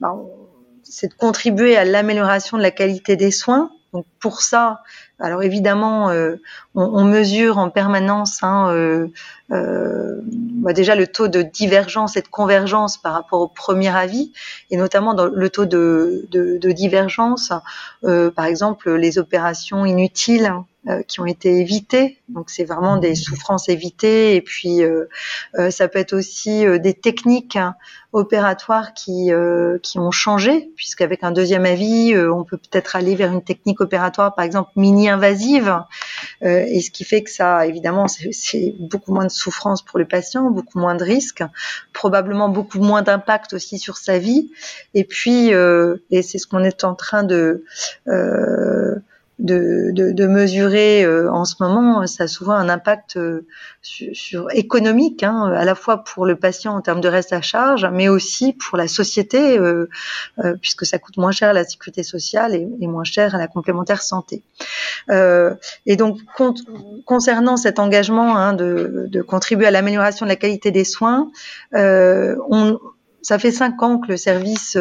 bah, 0.01 0.17
c'est 0.83 1.09
de 1.09 1.15
contribuer 1.15 1.77
à 1.77 1.85
l'amélioration 1.85 2.59
de 2.59 2.63
la 2.63 2.71
qualité 2.71 3.17
des 3.17 3.31
soins. 3.31 3.71
Pour 4.21 4.43
ça, 4.43 4.83
alors 5.21 5.43
évidemment, 5.43 6.11
euh, 6.11 6.37
on, 6.75 7.05
mesure 7.05 7.59
en 7.59 7.71
permanence 7.71 8.43
hein, 8.43 8.69
euh, 8.71 9.07
euh, 9.53 10.21
bah, 10.25 10.73
déjà 10.73 10.97
le 10.97 11.07
taux 11.07 11.29
de 11.29 11.43
divergence 11.43 12.17
et 12.17 12.23
de 12.23 12.29
convergence 12.29 12.99
par 12.99 13.13
rapport 13.13 13.41
au 13.41 13.49
premier 13.49 13.95
avis, 13.95 14.33
et 14.71 14.77
notamment 14.77 15.15
dans 15.15 15.27
le 15.27 15.51
taux 15.51 15.67
de, 15.67 16.27
divergence, 16.73 17.53
par 18.03 18.45
exemple 18.45 18.93
les 18.95 19.19
opérations 19.19 19.85
inutiles 19.85 20.53
euh, 20.89 21.03
qui 21.03 21.21
ont 21.21 21.27
été 21.27 21.61
évitées. 21.61 22.19
Donc 22.29 22.51
c'est 22.51 22.65
vraiment 22.65 22.97
des 22.97 23.15
souffrances 23.15 23.69
évitées 23.69 24.35
et 24.35 24.41
puis 24.43 24.81
ça 25.71 25.89
peut 25.89 25.99
être 25.99 26.15
aussi 26.15 26.65
des 26.81 26.95
techniques 26.95 27.57
hein, 27.57 27.77
opératoires 28.13 28.95
qui 28.95 29.31
ont 29.33 30.11
changé 30.11 30.71
puisqu'avec 30.77 31.23
un 31.23 31.33
deuxième 31.33 31.67
avis 31.67 32.15
on 32.17 32.45
peut 32.45 32.57
peut-être 32.57 32.97
aller 32.97 33.15
vers 33.15 33.33
une 33.33 33.43
technique 33.43 33.81
opératoire 33.81 34.35
par 34.35 34.45
exemple 34.45 34.71
mini 34.77 35.04
invasive 35.09 35.81
et 36.43 36.81
ce 36.81 36.91
qui 36.91 37.05
fait 37.05 37.23
que 37.23 37.31
ça 37.31 37.67
évidemment 37.67 38.07
c'est 38.09 38.75
beaucoup 38.79 39.13
moins 39.13 39.25
de 39.25 39.31
souffrance 39.31 39.83
pour 39.83 39.99
le 39.99 40.07
patient, 40.07 40.51
beaucoup 40.51 40.79
moins 40.79 40.95
de 40.95 41.05
risques, 41.05 41.43
probablement 41.93 42.49
beaucoup 42.49 42.81
moins 42.81 43.03
d'impact 43.03 43.53
aussi 43.53 43.79
sur 43.79 43.97
sa 43.97 44.19
vie. 44.19 44.51
Et 44.95 45.05
puis 45.05 45.49
et 45.49 46.23
c'est 46.23 46.39
ce 46.39 46.47
qu'on 46.47 46.65
est 46.65 46.85
en 46.85 46.95
train 46.95 47.23
de 47.23 47.65
de, 49.41 49.91
de, 49.93 50.13
de 50.13 50.27
mesurer 50.27 51.05
euh, 51.05 51.31
en 51.33 51.45
ce 51.45 51.57
moment, 51.59 52.07
ça 52.07 52.25
a 52.25 52.27
souvent 52.29 52.53
un 52.53 52.69
impact 52.69 53.17
euh, 53.17 53.47
sur, 53.83 54.49
économique, 54.53 55.25
hein, 55.25 55.53
à 55.53 55.65
la 55.65 55.75
fois 55.75 56.05
pour 56.05 56.25
le 56.25 56.37
patient 56.37 56.75
en 56.75 56.81
termes 56.81 57.01
de 57.01 57.09
reste 57.09 57.33
à 57.33 57.43
charge, 57.43 57.87
mais 57.93 58.09
aussi 58.09 58.53
pour 58.53 58.79
la 58.79 58.87
société, 58.87 59.59
euh, 59.59 59.89
puisque 60.61 60.87
ça 60.87 60.99
coûte 60.99 61.17
moins 61.17 61.33
cher 61.33 61.51
à 61.51 61.53
la 61.53 61.65
sécurité 61.65 62.05
sociale 62.05 62.55
et, 62.55 62.87
moins 62.87 63.05
cher 63.05 63.35
à 63.35 63.39
la 63.39 63.49
complémentaire 63.49 64.03
santé. 64.03 64.43
et 65.11 65.97
donc, 65.97 66.19
concernant 67.05 67.57
cet 67.57 67.79
engagement 67.79 68.37
hein, 68.37 68.53
de, 68.53 69.07
de, 69.09 69.23
contribuer 69.23 69.67
à 69.67 69.71
l'amélioration 69.71 70.27
de 70.27 70.31
la 70.31 70.37
qualité 70.37 70.71
des 70.71 70.85
soins, 70.85 71.31
on, 71.73 72.79
ça 73.23 73.39
fait 73.39 73.51
cinq 73.51 73.83
ans 73.83 73.99
que 73.99 74.09
le 74.09 74.17
service 74.17 74.77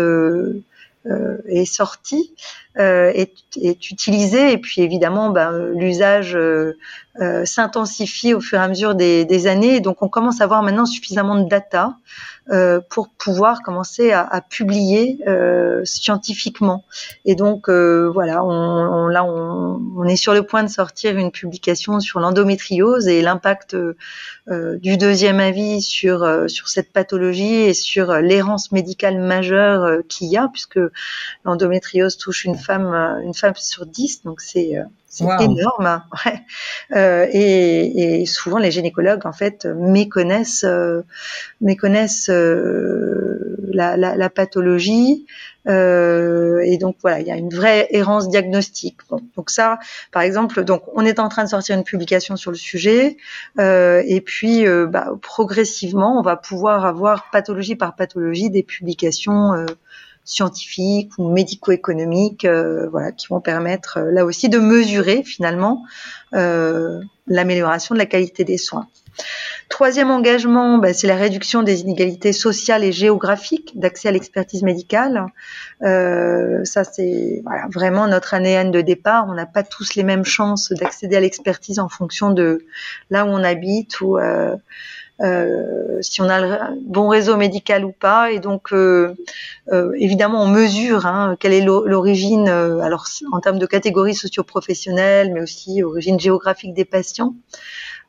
est 1.06 1.66
sorti 1.66 2.34
euh, 2.80 3.12
est, 3.14 3.34
est, 3.62 3.92
utilisé. 3.92 4.52
Et 4.52 4.58
puis 4.58 4.82
évidemment 4.82 5.30
ben, 5.30 5.72
l'usage 5.76 6.36
euh, 6.36 6.76
euh, 7.22 7.46
s'intensifie 7.46 8.34
au 8.34 8.40
fur 8.40 8.60
et 8.60 8.64
à 8.64 8.68
mesure 8.68 8.96
des, 8.96 9.26
des, 9.26 9.48
années. 9.48 9.80
Donc 9.80 10.02
on 10.02 10.10
commence 10.10 10.42
à 10.42 10.46
avoir 10.46 10.64
maintenant 10.64 10.86
suffisamment 10.86 11.36
de 11.36 11.48
data 11.48 11.90
euh, 11.90 11.94
pour 12.90 13.10
pouvoir 13.10 13.62
commencer 13.62 14.12
à, 14.12 14.22
à 14.22 14.42
publier 14.42 15.20
euh, 15.28 15.82
scientifiquement. 15.86 16.84
Et 17.26 17.36
donc 17.36 17.70
voilà 17.70 18.44
on, 18.44 18.50
on, 18.50 19.08
là 19.08 19.24
on, 19.24 19.82
on, 19.98 20.04
est 20.06 20.16
sur 20.16 20.34
le 20.34 20.44
point 20.44 20.64
de 20.64 20.70
sortir 20.70 21.18
une 21.18 21.32
publication 21.32 22.00
sur 22.00 22.20
l'endométriose 22.20 23.08
et 23.08 23.22
l'impact 23.22 23.76
du 24.48 24.98
deuxième 24.98 25.40
avis 25.40 25.82
sur 25.82 26.28
sur 26.48 26.68
cette 26.68 26.92
pathologie 26.92 27.54
et 27.54 27.74
sur 27.74 28.14
l'errance 28.16 28.72
médicale 28.72 29.20
majeure 29.20 30.04
qu'il 30.10 30.28
y 30.28 30.38
a 30.38 30.48
puisque 30.48 30.80
l'endométriose 31.46 32.18
touche 32.18 32.46
une 32.46 32.58
femme, 32.58 32.94
euh, 32.94 33.20
une 33.22 33.34
femme 33.34 33.54
sur 33.56 33.86
dix, 33.86 34.24
donc 34.24 34.42
c'est 34.42 34.78
euh, 35.22 35.36
c'est 35.38 35.46
énorme. 35.46 35.86
Hein. 35.86 36.04
Ouais. 36.26 36.42
Euh, 36.96 37.28
et, 37.32 38.22
et, 38.22 38.26
souvent 38.26 38.58
les 38.58 38.72
gynécologues 38.72 39.26
en 39.26 39.34
fait 39.34 39.66
méconnaissent 39.66 40.66
méconnaissent 41.60 42.30
la, 42.30 43.98
la, 43.98 44.16
la, 44.16 44.30
pathologie. 44.30 45.26
et 45.68 46.78
donc 46.80 46.98
voilà, 47.02 47.20
il 47.20 47.28
y 47.28 47.32
a 47.32 47.36
une 47.36 47.50
vraie 47.50 47.88
errance 47.92 48.30
diagnostique. 48.30 49.00
Bon, 49.10 49.20
donc 49.36 49.50
ça, 49.50 49.80
par 50.12 50.22
exemple, 50.22 50.64
donc 50.64 50.84
on 50.94 51.06
est 51.06 51.20
en 51.20 51.30
train 51.30 51.44
de 51.44 51.50
sortir 51.50 51.76
une 51.78 51.84
publication 51.84 52.36
sur 52.36 52.52
le 52.52 52.58
sujet, 52.58 53.18
et 53.60 54.22
puis 54.26 54.66
bah, 54.88 55.12
progressivement, 55.22 56.18
on 56.20 56.22
va 56.22 56.38
pouvoir 56.38 56.86
avoir 56.86 57.30
pathologie 57.32 57.76
par 57.76 57.96
pathologie 57.96 58.50
des 58.50 58.64
publications 58.64 59.66
scientifiques 60.26 61.12
ou 61.18 61.30
médico-économiques, 61.30 62.46
euh, 62.46 62.88
voilà, 62.90 63.12
qui 63.12 63.28
vont 63.28 63.42
permettre 63.42 63.98
euh, 63.98 64.12
là 64.12 64.26
aussi 64.26 64.50
de 64.50 64.58
mesurer 64.58 65.24
finalement 65.24 65.84
euh, 66.34 67.02
l'amélioration 67.28 67.96
de 67.96 68.00
la 68.00 68.06
qualité 68.06 68.44
des 68.44 68.58
soins. 68.58 68.88
Troisième 69.70 70.12
engagement, 70.12 70.78
bah, 70.78 70.94
c'est 70.94 71.08
la 71.08 71.16
réduction 71.16 71.64
des 71.64 71.82
inégalités 71.82 72.34
sociales 72.34 72.84
et 72.84 72.92
géographiques 72.92 73.72
d'accès 73.76 74.08
à 74.10 74.12
l'expertise 74.12 74.64
médicale. 74.64 75.26
Euh, 75.84 76.64
ça, 76.64 76.84
c'est 76.84 77.42
voilà, 77.44 77.68
vraiment 77.72 78.08
notre 78.08 78.34
ADN 78.34 78.72
de 78.72 78.82
départ. 78.82 79.26
On 79.28 79.34
n'a 79.34 79.46
pas 79.46 79.64
tous 79.64 79.96
les 79.96 80.04
mêmes 80.04 80.26
chances 80.26 80.72
d'accéder 80.72 81.16
à 81.16 81.20
l'expertise 81.20 81.80
en 81.80 81.90
fonction 81.90 82.32
de 82.32 82.66
là 83.10 83.26
où 83.26 83.30
on 83.30 83.44
habite 83.44 84.02
ou 84.02 84.18
euh, 84.18 84.56
si 85.20 86.22
on 86.22 86.30
a 86.30 86.42
le 86.42 86.82
bon 86.82 87.08
réseau 87.08 87.38
médical 87.38 87.86
ou 87.86 87.92
pas. 87.92 88.32
Et 88.32 88.40
donc, 88.40 88.74
euh, 88.74 89.14
euh, 89.72 89.92
évidemment, 89.98 90.44
on 90.44 90.48
mesure 90.48 91.06
hein, 91.06 91.38
quelle 91.40 91.54
est 91.54 91.64
l'origine, 91.64 92.48
alors 92.48 93.06
en 93.32 93.40
termes 93.40 93.60
de 93.60 93.66
catégories 93.66 94.16
socio-professionnelles, 94.16 95.32
mais 95.34 95.42
aussi 95.42 95.84
origine 95.84 96.20
géographique 96.20 96.74
des 96.74 96.86
patients. 96.86 97.34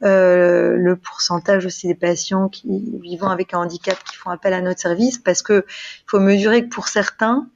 Euh, 0.03 0.77
le 0.77 0.97
pourcentage 0.97 1.65
aussi 1.65 1.87
des 1.87 1.95
patients 1.95 2.49
qui 2.49 2.99
vivant 3.01 3.31
avec 3.31 3.55
un 3.55 3.59
handicap 3.59 3.97
qui 4.05 4.17
font 4.17 4.31
appel 4.31 4.53
à 4.53 4.61
notre 4.61 4.81
service 4.81 5.19
parce 5.19 5.41
que 5.41 5.65
il 5.69 6.05
faut 6.11 6.21
mesurer 6.21 6.65
que 6.65 6.69
pour 6.69 6.89
certains 6.89 7.47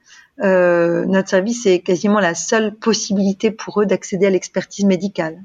euh, 0.41 1.05
notre 1.05 1.27
service 1.27 1.65
est 1.65 1.79
quasiment 1.79 2.21
la 2.21 2.33
seule 2.33 2.73
possibilité 2.73 3.51
pour 3.51 3.81
eux 3.81 3.85
d'accéder 3.85 4.27
à 4.27 4.29
l'expertise 4.29 4.85
médicale. 4.85 5.43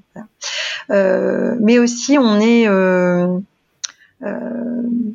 Euh, 0.90 1.56
mais 1.60 1.80
aussi 1.80 2.16
on 2.16 2.38
est 2.38 2.68
euh, 4.24 5.14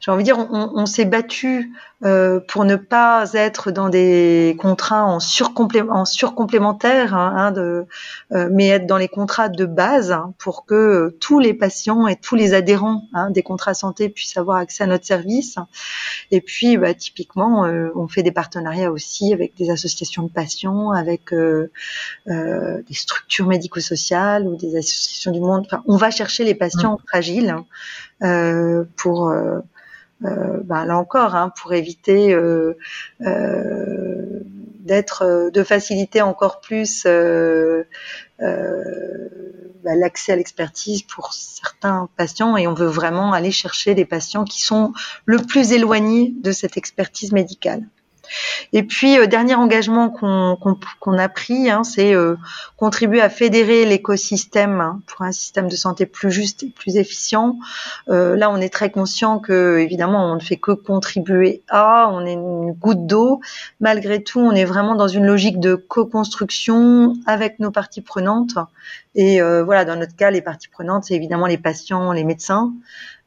j'ai 0.00 0.10
envie 0.10 0.22
de 0.22 0.32
dire, 0.32 0.38
on, 0.38 0.72
on 0.74 0.86
s'est 0.86 1.04
battu 1.04 1.72
euh, 2.02 2.40
pour 2.40 2.64
ne 2.64 2.76
pas 2.76 3.30
être 3.34 3.70
dans 3.70 3.90
des 3.90 4.56
contrats 4.58 5.04
en, 5.04 5.20
surcomplé 5.20 5.82
en 5.82 6.06
surcomplémentaire, 6.06 7.14
hein, 7.14 7.34
hein, 7.36 7.52
de, 7.52 7.84
euh, 8.32 8.48
mais 8.50 8.68
être 8.68 8.86
dans 8.86 8.96
les 8.96 9.08
contrats 9.08 9.50
de 9.50 9.66
base 9.66 10.10
hein, 10.10 10.32
pour 10.38 10.64
que 10.64 11.14
tous 11.20 11.40
les 11.40 11.52
patients 11.52 12.06
et 12.06 12.16
tous 12.16 12.36
les 12.36 12.54
adhérents 12.54 13.02
hein, 13.12 13.30
des 13.30 13.42
contrats 13.42 13.74
santé 13.74 14.08
puissent 14.08 14.38
avoir 14.38 14.56
accès 14.56 14.84
à 14.84 14.86
notre 14.86 15.04
service. 15.04 15.56
Et 16.30 16.40
puis, 16.40 16.78
bah, 16.78 16.94
typiquement, 16.94 17.66
euh, 17.66 17.90
on 17.94 18.08
fait 18.08 18.22
des 18.22 18.32
partenariats 18.32 18.90
aussi 18.90 19.34
avec 19.34 19.54
des 19.56 19.68
associations 19.68 20.22
de 20.22 20.32
patients, 20.32 20.92
avec 20.92 21.34
euh, 21.34 21.70
euh, 22.28 22.80
des 22.88 22.94
structures 22.94 23.46
médico-sociales 23.46 24.46
ou 24.46 24.56
des 24.56 24.74
associations 24.74 25.32
du 25.32 25.40
monde. 25.40 25.64
Enfin, 25.66 25.82
on 25.86 25.98
va 25.98 26.10
chercher 26.10 26.44
les 26.44 26.54
patients 26.54 26.94
mmh. 26.94 27.08
fragiles 27.08 27.56
pour 28.96 29.30
euh, 29.30 29.60
bah, 30.20 30.84
là 30.84 30.96
encore, 30.96 31.34
hein, 31.34 31.52
pour 31.60 31.72
éviter 31.72 32.32
euh, 32.32 32.76
euh, 33.22 34.40
d'être, 34.80 35.50
de 35.52 35.62
faciliter 35.62 36.22
encore 36.22 36.60
plus 36.60 37.06
bah, 39.82 39.94
l'accès 39.96 40.32
à 40.32 40.36
l'expertise 40.36 41.02
pour 41.02 41.32
certains 41.32 42.08
patients 42.16 42.56
et 42.56 42.66
on 42.66 42.74
veut 42.74 42.86
vraiment 42.86 43.32
aller 43.32 43.50
chercher 43.50 43.94
les 43.94 44.04
patients 44.04 44.44
qui 44.44 44.62
sont 44.62 44.92
le 45.24 45.38
plus 45.38 45.72
éloignés 45.72 46.34
de 46.42 46.52
cette 46.52 46.76
expertise 46.76 47.32
médicale. 47.32 47.82
Et 48.72 48.82
puis, 48.82 49.18
euh, 49.18 49.26
dernier 49.26 49.54
engagement 49.54 50.10
qu'on 50.10 51.18
a 51.18 51.28
pris, 51.28 51.70
hein, 51.70 51.84
c'est 51.84 52.14
euh, 52.14 52.36
contribuer 52.76 53.20
à 53.20 53.28
fédérer 53.28 53.84
l'écosystème 53.84 54.80
hein, 54.80 55.00
pour 55.06 55.22
un 55.22 55.32
système 55.32 55.68
de 55.68 55.76
santé 55.76 56.06
plus 56.06 56.30
juste 56.30 56.62
et 56.62 56.68
plus 56.70 56.96
efficient. 56.96 57.58
Euh, 58.08 58.36
là, 58.36 58.50
on 58.50 58.56
est 58.58 58.72
très 58.72 58.90
conscient 58.90 59.38
que, 59.38 59.78
évidemment, 59.78 60.32
on 60.32 60.34
ne 60.36 60.40
fait 60.40 60.56
que 60.56 60.72
contribuer 60.72 61.62
à, 61.68 62.08
on 62.12 62.24
est 62.24 62.34
une 62.34 62.72
goutte 62.72 63.06
d'eau. 63.06 63.40
Malgré 63.80 64.22
tout, 64.22 64.40
on 64.40 64.52
est 64.52 64.64
vraiment 64.64 64.94
dans 64.94 65.08
une 65.08 65.26
logique 65.26 65.60
de 65.60 65.74
co-construction 65.74 67.14
avec 67.26 67.58
nos 67.58 67.70
parties 67.70 68.02
prenantes. 68.02 68.58
Et 69.16 69.40
voilà, 69.40 69.84
dans 69.84 69.96
notre 69.96 70.14
cas, 70.14 70.30
les 70.30 70.40
parties 70.40 70.68
prenantes, 70.68 71.04
c'est 71.04 71.14
évidemment 71.14 71.46
les 71.46 71.58
patients, 71.58 72.12
les 72.12 72.24
médecins. 72.24 72.72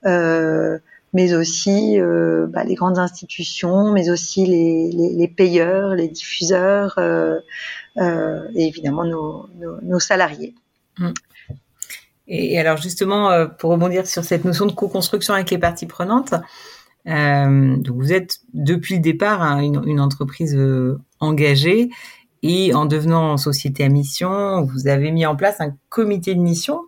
Euh, 0.06 0.80
mais 1.14 1.36
aussi 1.36 2.00
euh, 2.00 2.48
bah, 2.48 2.64
les 2.64 2.76
grandes 2.76 2.98
institutions, 2.98 3.94
mais 3.94 4.10
aussi 4.10 4.46
les, 4.46 5.28
payeurs, 5.28 5.94
les 5.96 6.08
diffuseurs 6.08 6.96
euh, 6.98 7.40
euh, 7.98 8.40
et 8.56 8.68
évidemment 8.68 9.06
nos, 9.06 10.00
salariés. 10.00 10.56
Mmh. 10.98 11.12
Et, 12.28 12.60
alors 12.60 12.78
justement, 12.78 13.48
pour 13.60 13.72
rebondir 13.72 14.08
sur 14.08 14.24
cette 14.24 14.44
notion 14.44 14.66
de 14.66 14.72
co-construction 14.72 15.34
avec 15.36 15.52
les 15.52 15.58
parties 15.60 15.86
prenantes, 15.86 16.34
vous 17.06 18.14
êtes 18.14 18.40
depuis 18.54 18.96
le 18.96 19.02
départ 19.02 19.42
hein, 19.42 19.62
une, 19.62 20.00
entreprise 20.00 20.58
engagée 21.20 21.90
et 22.42 22.74
en 22.74 22.86
devenant 22.86 23.38
société 23.38 23.84
à 23.84 23.90
mission, 23.90 24.64
vous 24.64 24.88
avez 24.88 25.12
mis 25.12 25.26
en 25.26 25.36
place 25.36 25.62
un 25.62 25.76
comité 25.90 26.34
de 26.34 26.40
mission 26.40 26.82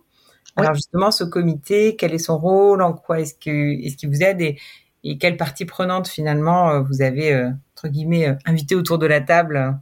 alors 0.56 0.74
justement, 0.74 1.10
ce 1.10 1.24
comité, 1.24 1.96
quel 1.96 2.14
est 2.14 2.18
son 2.18 2.38
rôle, 2.38 2.82
en 2.82 2.92
quoi 2.92 3.20
est-ce 3.20 3.34
qu'il 3.34 4.08
vous 4.08 4.22
aide 4.22 4.40
et, 4.40 4.58
et 5.04 5.18
quelle 5.18 5.36
partie 5.36 5.64
prenante 5.64 6.08
finalement 6.08 6.70
euh, 6.70 6.80
vous 6.80 7.02
avez 7.02 7.32
euh, 7.32 7.50
entre 7.76 7.88
guillemets 7.88 8.28
euh, 8.28 8.34
invité 8.44 8.74
autour 8.74 8.98
de 8.98 9.06
la 9.06 9.20
table 9.20 9.78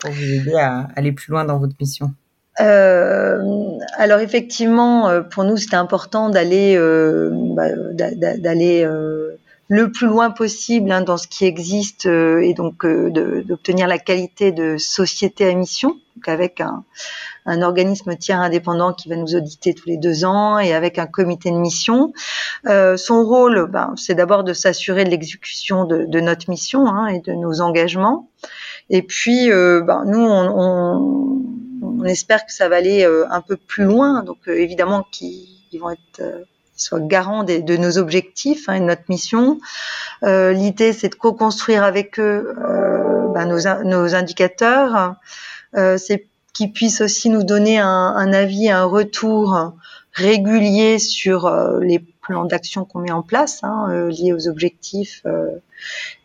pour 0.00 0.10
vous 0.10 0.22
aider 0.22 0.54
à 0.54 0.88
aller 0.96 1.12
plus 1.12 1.30
loin 1.30 1.44
dans 1.44 1.58
votre 1.58 1.74
mission? 1.80 2.12
Euh, 2.60 3.42
alors 3.96 4.20
effectivement, 4.20 5.22
pour 5.30 5.42
nous, 5.44 5.56
c'était 5.56 5.74
important 5.74 6.30
d'aller 6.30 6.76
euh, 6.76 7.30
bah, 7.32 7.68
d'aller 8.38 8.84
euh, 8.84 9.36
le 9.66 9.90
plus 9.90 10.06
loin 10.06 10.30
possible 10.30 10.92
hein, 10.92 11.00
dans 11.00 11.16
ce 11.16 11.26
qui 11.26 11.46
existe 11.46 12.06
et 12.06 12.54
donc 12.54 12.86
d'obtenir 12.86 13.88
la 13.88 13.98
qualité 13.98 14.52
de 14.52 14.76
société 14.78 15.48
à 15.48 15.54
mission, 15.54 15.96
donc 16.14 16.28
avec 16.28 16.60
un, 16.60 16.84
un 17.46 17.62
organisme 17.62 18.16
tiers 18.16 18.40
indépendant 18.40 18.92
qui 18.92 19.08
va 19.08 19.16
nous 19.16 19.34
auditer 19.34 19.74
tous 19.74 19.88
les 19.88 19.96
deux 19.96 20.24
ans 20.24 20.58
et 20.58 20.74
avec 20.74 20.98
un 20.98 21.06
comité 21.06 21.50
de 21.50 21.56
mission. 21.56 22.12
Euh, 22.66 22.96
son 22.96 23.24
rôle, 23.24 23.66
ben, 23.70 23.94
c'est 23.96 24.14
d'abord 24.14 24.44
de 24.44 24.52
s'assurer 24.52 25.04
de 25.04 25.10
l'exécution 25.10 25.84
de, 25.84 26.04
de, 26.04 26.20
notre 26.20 26.50
mission 26.50 26.86
hein, 26.86 27.06
et 27.08 27.20
de 27.20 27.32
nos 27.32 27.60
engagements. 27.60 28.30
Et 28.90 29.02
puis, 29.02 29.50
euh, 29.50 29.82
ben, 29.82 30.04
nous, 30.06 30.20
on, 30.20 30.52
on, 30.56 32.00
on, 32.00 32.04
espère 32.04 32.44
que 32.46 32.52
ça 32.52 32.68
va 32.68 32.76
aller 32.76 33.04
euh, 33.04 33.26
un 33.30 33.40
peu 33.40 33.56
plus 33.56 33.84
loin. 33.84 34.22
Donc, 34.22 34.38
euh, 34.48 34.54
évidemment, 34.54 35.06
qu'ils 35.10 35.80
vont 35.80 35.90
être 35.90 36.20
euh, 36.20 36.44
soient 36.76 37.00
garants 37.00 37.44
de, 37.44 37.58
de, 37.58 37.76
nos 37.76 37.98
objectifs 37.98 38.68
hein, 38.68 38.74
et 38.74 38.80
de 38.80 38.84
notre 38.84 39.04
mission. 39.08 39.58
Euh, 40.22 40.52
L'idée, 40.52 40.92
c'est 40.92 41.08
de 41.08 41.14
co-construire 41.14 41.84
avec 41.84 42.18
eux 42.18 42.54
euh, 42.58 43.28
ben, 43.32 43.46
nos, 43.46 43.84
nos, 43.84 44.14
indicateurs. 44.14 45.14
Euh, 45.76 45.98
c'est 45.98 46.26
qui 46.54 46.68
puisse 46.68 47.00
aussi 47.00 47.28
nous 47.28 47.42
donner 47.42 47.78
un, 47.78 48.32
avis, 48.32 48.70
un 48.70 48.84
retour 48.84 49.72
régulier 50.12 50.98
sur 51.00 51.46
euh, 51.46 51.80
les 51.80 51.98
plans 51.98 52.44
d'action 52.44 52.84
qu'on 52.84 53.00
met 53.00 53.10
en 53.10 53.22
place, 53.22 53.58
hein, 53.64 53.88
euh, 53.90 54.08
liés 54.08 54.32
aux 54.32 54.48
objectifs, 54.48 55.22
euh, 55.26 55.50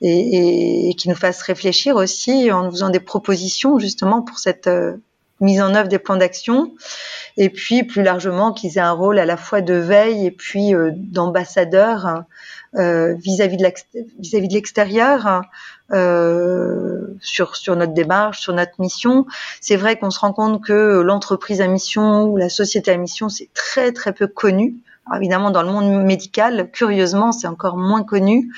et, 0.02 0.94
qui 0.96 1.10
nous 1.10 1.16
fasse 1.16 1.42
réfléchir 1.42 1.96
aussi 1.96 2.52
en 2.52 2.64
nous 2.64 2.72
faisant 2.72 2.92
des 2.92 3.00
propositions 3.00 3.80
justement 3.80 4.22
pour 4.22 4.38
cette 4.38 4.70
mise 5.42 5.62
en 5.62 5.74
œuvre 5.74 5.88
des 5.88 6.00
plans 6.00 6.18
d'action, 6.18 6.74
et 7.38 7.50
puis 7.50 7.84
plus 7.84 8.04
largement 8.04 8.52
qu'ils 8.54 8.78
aient 8.78 8.82
un 8.82 8.92
rôle 8.92 9.20
à 9.20 9.26
la 9.26 9.38
fois 9.38 9.62
de 9.62 9.74
veille 9.74 10.26
et 10.26 10.32
puis 10.32 10.74
euh, 10.74 10.92
d'ambassadeur 10.96 12.24
vis-à-vis 12.74 13.58
de 13.58 14.54
l'extérieur 14.54 15.44
euh, 15.92 17.16
sur 17.20 17.56
sur 17.56 17.76
notre 17.76 17.94
démarche, 17.94 18.42
sur 18.42 18.54
notre 18.54 18.74
mission. 18.80 19.26
C'est 19.60 19.76
vrai 19.76 19.98
qu'on 19.98 20.12
se 20.12 20.20
rend 20.20 20.34
compte 20.34 20.64
que 20.64 21.02
l'entreprise 21.02 21.62
à 21.62 21.68
mission 21.68 22.26
ou 22.26 22.38
la 22.38 22.50
société 22.50 22.92
à 22.92 22.98
mission 22.98 23.28
c'est 23.28 23.50
très 23.56 23.92
très 23.92 24.14
peu 24.14 24.28
connu. 24.28 24.76
Alors 25.08 25.18
évidemment, 25.18 25.50
dans 25.50 25.64
le 25.64 25.72
monde 25.72 26.06
médical, 26.06 26.70
curieusement, 26.72 27.32
c'est 27.32 27.48
encore 27.48 27.78
moins 27.78 28.04
connu. 28.04 28.54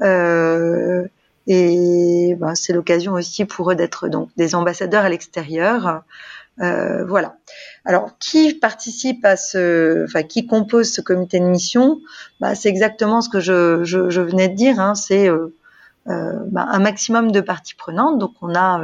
Euh, 0.00 1.08
et 1.48 2.36
ben, 2.38 2.54
c'est 2.54 2.72
l'occasion 2.72 3.14
aussi 3.14 3.44
pour 3.44 3.72
eux 3.72 3.74
d'être 3.74 4.08
donc 4.08 4.30
des 4.36 4.54
ambassadeurs 4.54 5.04
à 5.04 5.08
l'extérieur. 5.08 6.02
Euh, 6.60 7.04
voilà. 7.04 7.36
Alors, 7.84 8.18
qui 8.18 8.54
participe 8.54 9.24
à 9.24 9.36
ce, 9.36 10.04
enfin, 10.04 10.22
qui 10.22 10.46
compose 10.46 10.92
ce 10.92 11.00
comité 11.00 11.38
de 11.38 11.44
mission? 11.44 12.00
Bah, 12.40 12.54
C'est 12.54 12.68
exactement 12.68 13.20
ce 13.20 13.28
que 13.28 13.40
je, 13.40 13.84
je, 13.84 14.20
venais 14.20 14.48
de 14.48 14.54
dire. 14.54 14.80
Hein, 14.80 14.94
c'est 14.94 15.28
euh, 15.28 15.54
euh, 16.08 16.32
bah, 16.46 16.66
un 16.68 16.78
maximum 16.78 17.30
de 17.30 17.40
parties 17.40 17.74
prenantes. 17.74 18.18
Donc 18.18 18.32
on 18.40 18.54
a 18.54 18.82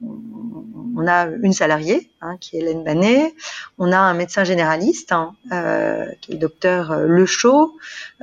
on 0.00 1.06
a 1.06 1.26
une 1.42 1.52
salariée 1.52 2.10
hein, 2.20 2.36
qui 2.40 2.56
est 2.56 2.60
Hélène 2.60 2.84
Banet, 2.84 3.34
on 3.78 3.92
a 3.92 3.98
un 3.98 4.14
médecin 4.14 4.44
généraliste 4.44 5.12
hein, 5.12 5.34
euh, 5.52 6.06
qui 6.20 6.32
est 6.32 6.34
le 6.34 6.40
docteur 6.40 6.92
euh, 6.92 7.06
Le 7.06 7.26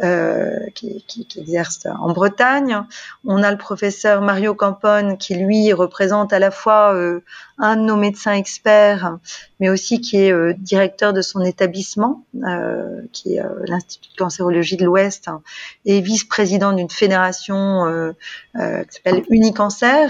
euh, 0.04 0.58
qui, 0.74 1.04
qui, 1.08 1.26
qui, 1.26 1.40
exerce 1.40 1.86
en 1.86 2.12
Bretagne, 2.14 2.82
on 3.26 3.44
a 3.44 3.52
le 3.52 3.58
professeur 3.58 4.22
Mario 4.22 4.56
Campone 4.56 5.18
qui 5.18 5.36
lui 5.36 5.74
représente 5.74 6.34
à 6.34 6.40
la 6.40 6.52
fois 6.52 6.94
euh, 6.94 7.22
un 7.58 7.76
de 7.76 7.82
nos 7.82 7.98
médecins 7.98 8.34
experts, 8.34 9.18
mais 9.60 9.70
aussi 9.70 10.02
qui 10.02 10.18
est 10.18 10.32
euh, 10.32 10.54
directeur 10.58 11.14
de 11.14 11.22
son 11.22 11.42
établissement, 11.42 12.26
euh, 12.48 13.02
qui 13.12 13.36
est 13.36 13.44
l'Institut 13.66 14.12
de 14.12 14.18
cancérologie 14.18 14.78
de 14.78 14.86
l'Ouest, 14.86 15.28
hein, 15.28 15.42
et 15.86 16.02
vice-président 16.02 16.74
d'une 16.74 16.90
fédération 16.90 18.14
qui 18.56 18.96
s'appelle 18.96 19.24
Unicancer. 19.30 20.08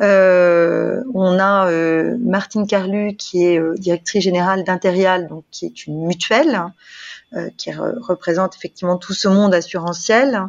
Euh, 0.00 1.02
on 1.14 1.38
a 1.38 1.70
euh, 1.70 2.16
Martine 2.20 2.66
Carlu 2.66 3.16
qui 3.16 3.44
est 3.44 3.58
euh, 3.58 3.74
directrice 3.76 4.22
générale 4.22 4.64
d'Interial, 4.64 5.26
donc 5.26 5.44
qui 5.50 5.66
est 5.66 5.86
une 5.86 6.06
mutuelle 6.06 6.62
euh, 7.34 7.50
qui 7.56 7.72
représente 7.72 8.56
effectivement 8.56 8.96
tout 8.96 9.12
ce 9.12 9.28
monde 9.28 9.54
assurantiel. 9.54 10.42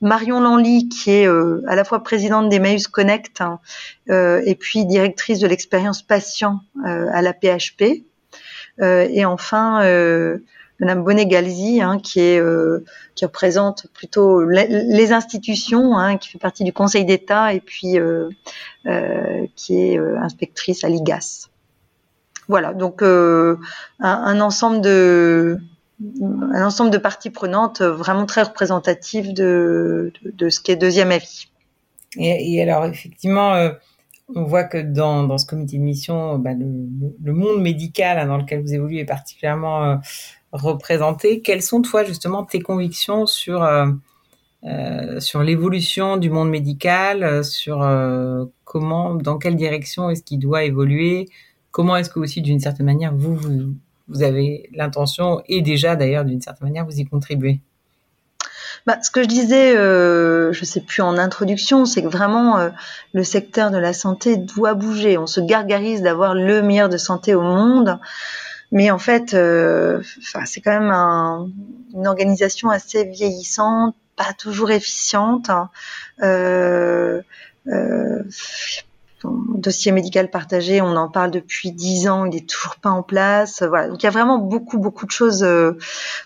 Marion 0.00 0.40
Lanly 0.40 0.88
qui 0.88 1.10
est 1.10 1.26
à 1.26 1.74
la 1.74 1.84
fois 1.84 2.02
présidente 2.02 2.48
d'Emmaüs 2.48 2.88
Connect 2.88 3.40
hein, 3.40 3.60
et 4.08 4.54
puis 4.54 4.86
directrice 4.86 5.38
de 5.38 5.46
l'expérience 5.46 6.02
patient 6.02 6.60
à 6.84 7.22
la 7.22 7.32
PHP. 7.32 8.04
et 8.80 9.24
enfin 9.24 9.80
Madame 10.80 11.04
Bonnet-Galzi, 11.04 11.80
hein, 11.80 12.00
euh, 12.16 12.84
qui 13.14 13.24
représente 13.24 13.86
plutôt 13.94 14.44
les, 14.44 15.12
institutions, 15.12 15.96
hein, 15.96 16.16
qui 16.18 16.30
fait 16.30 16.38
partie 16.38 16.64
du 16.64 16.72
Conseil 16.72 17.04
d'État 17.04 17.54
et 17.54 17.60
puis 17.60 17.98
euh, 17.98 18.28
euh, 18.86 19.46
qui 19.54 19.76
est 19.80 19.98
inspectrice 19.98 20.82
à 20.84 20.88
l'IGAS. 20.88 21.48
Voilà, 22.48 22.74
donc 22.74 23.02
un, 23.02 24.40
ensemble 24.40 24.80
de 24.82 25.58
parties 27.00 27.30
prenantes 27.30 27.80
vraiment 27.80 28.26
très 28.26 28.42
représentatives 28.42 29.32
de, 29.32 30.12
ce 30.38 30.60
qu'est 30.60 30.76
deuxième 30.76 31.10
avis. 31.10 31.48
Et, 32.16 32.62
alors 32.62 32.84
effectivement 32.84 33.70
on 34.34 34.44
voit 34.44 34.64
que 34.64 34.78
dans, 34.78 35.36
ce 35.38 35.46
comité 35.46 35.78
de 35.78 35.82
mission, 35.82 36.38
bah, 36.38 36.52
le, 36.52 37.32
monde 37.32 37.62
médical 37.62 38.18
hein, 38.18 38.26
dans 38.26 38.38
lequel 38.38 38.60
vous 38.60 38.74
évoluez 38.74 39.00
est 39.00 39.04
particulièrement 39.06 40.00
représenter. 40.54 41.40
Quelles 41.40 41.62
sont, 41.62 41.82
toi, 41.82 42.04
justement, 42.04 42.44
tes 42.44 42.60
convictions 42.60 43.26
sur, 43.26 43.62
euh, 43.62 45.20
sur 45.20 45.42
l'évolution 45.42 46.16
du 46.16 46.30
monde 46.30 46.50
médical, 46.50 47.44
sur 47.44 47.86
comment, 48.64 49.14
dans 49.14 49.38
quelle 49.38 49.56
direction 49.56 50.10
est-ce 50.10 50.22
qu'il 50.22 50.38
doit 50.38 50.64
évoluer, 50.64 51.28
comment 51.74 51.96
est-ce 51.96 52.08
que 52.08 52.20
aussi 52.20 52.40
d'une 52.40 52.60
certaine 52.60 52.86
manière 52.86 53.12
vous, 53.12 53.36
vous, 54.08 54.22
avez 54.22 54.70
l'intention 54.74 55.42
et 55.46 55.60
déjà 55.60 55.96
d'ailleurs 55.96 56.24
d'une 56.24 56.40
certaine 56.40 56.68
manière 56.68 56.84
vous 56.84 57.00
y 57.00 57.04
contribuez? 57.04 57.60
Bah, 58.86 58.98
ce 59.02 59.10
que 59.10 59.22
je 59.22 59.28
disais, 59.28 59.76
euh, 59.76 60.52
je 60.52 60.64
sais 60.64 60.80
plus 60.80 61.02
en 61.02 61.18
introduction, 61.18 61.84
c'est 61.84 62.02
que 62.02 62.08
vraiment 62.08 62.58
euh, 62.58 62.70
le 63.12 63.24
secteur 63.24 63.70
de 63.70 63.78
la 63.78 63.92
santé 63.92 64.36
doit 64.36 64.74
bouger. 64.74 65.18
On 65.18 65.26
se 65.26 65.40
gargarise 65.40 66.02
d'avoir 66.02 66.34
le 66.34 66.62
meilleur 66.62 66.88
de 66.88 66.96
santé 66.96 67.34
au 67.34 67.42
monde, 67.42 67.98
mais 68.74 68.90
en 68.90 68.98
fait, 68.98 69.34
euh, 69.34 70.02
c'est 70.44 70.60
quand 70.60 70.72
même 70.72 70.90
un, 70.90 71.48
une 71.94 72.08
organisation 72.08 72.70
assez 72.70 73.04
vieillissante, 73.04 73.94
pas 74.16 74.32
toujours 74.36 74.72
efficiente. 74.72 75.48
Hein. 75.48 75.70
Euh, 76.22 77.22
euh, 77.68 78.24
dossier 79.54 79.92
médical 79.92 80.30
partagé, 80.30 80.80
on 80.80 80.96
en 80.96 81.08
parle 81.08 81.30
depuis 81.30 81.72
dix 81.72 82.08
ans, 82.08 82.24
il 82.26 82.36
est 82.36 82.48
toujours 82.48 82.76
pas 82.76 82.90
en 82.90 83.02
place. 83.02 83.62
Voilà, 83.62 83.88
donc 83.88 84.02
il 84.02 84.06
y 84.06 84.08
a 84.08 84.12
vraiment 84.12 84.38
beaucoup 84.38 84.78
beaucoup 84.78 85.06
de 85.06 85.10
choses, 85.10 85.42
euh, 85.42 85.78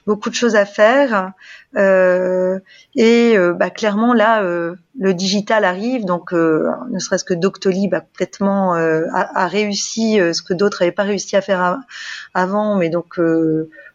beaucoup 0.06 0.30
de 0.30 0.34
choses 0.34 0.56
à 0.56 0.64
faire. 0.66 1.32
Euh, 1.76 2.58
et 2.94 3.36
euh, 3.36 3.52
bah, 3.52 3.70
clairement 3.70 4.14
là, 4.14 4.42
le 4.42 5.14
digital 5.14 5.64
arrive, 5.64 6.04
donc 6.04 6.32
ne 6.32 6.98
serait-ce 6.98 7.24
que 7.24 7.34
Doctolib 7.34 7.94
a 7.94 8.00
complètement 8.00 8.74
a, 8.74 9.46
réussi 9.46 10.18
ce 10.18 10.42
que 10.42 10.54
d'autres 10.54 10.82
n'avaient 10.82 10.92
pas 10.92 11.04
réussi 11.04 11.36
à 11.36 11.40
faire 11.40 11.78
avant, 12.34 12.76
mais 12.76 12.88
donc 12.88 13.18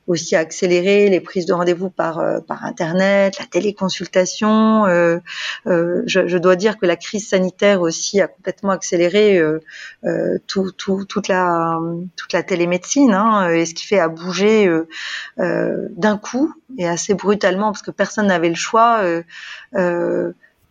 aussi 0.07 0.35
accélérer 0.35 1.09
les 1.09 1.19
prises 1.19 1.45
de 1.45 1.53
rendez-vous 1.53 1.89
par 1.89 2.19
euh, 2.19 2.39
par 2.39 2.65
internet, 2.65 3.39
la 3.39 3.45
téléconsultation. 3.45 4.85
Euh, 4.85 5.19
euh, 5.67 6.03
je, 6.05 6.27
je, 6.27 6.37
dois 6.37 6.55
dire 6.55 6.77
que 6.77 6.85
la 6.85 6.95
crise 6.95 7.29
sanitaire 7.29 7.81
aussi 7.81 8.19
a 8.19 8.27
complètement 8.27 8.71
accéléré 8.71 9.37
euh, 9.37 9.59
euh 10.03 10.37
tout, 10.47 10.71
tout, 10.71 11.05
toute 11.05 11.27
la 11.27 11.79
toute 12.15 12.33
la 12.33 12.43
télémédecine 12.43 13.13
hein, 13.13 13.49
et 13.49 13.65
ce 13.65 13.73
qui 13.73 13.87
fait 13.87 13.99
à 13.99 14.09
bouger 14.09 14.69
d'un 15.37 16.17
coup 16.17 16.53
et 16.77 16.87
assez 16.87 17.13
brutalement 17.13 17.71
parce 17.71 17.81
que 17.81 17.91
personne 17.91 18.27
n'avait 18.27 18.49
le 18.49 18.55
choix. 18.55 19.01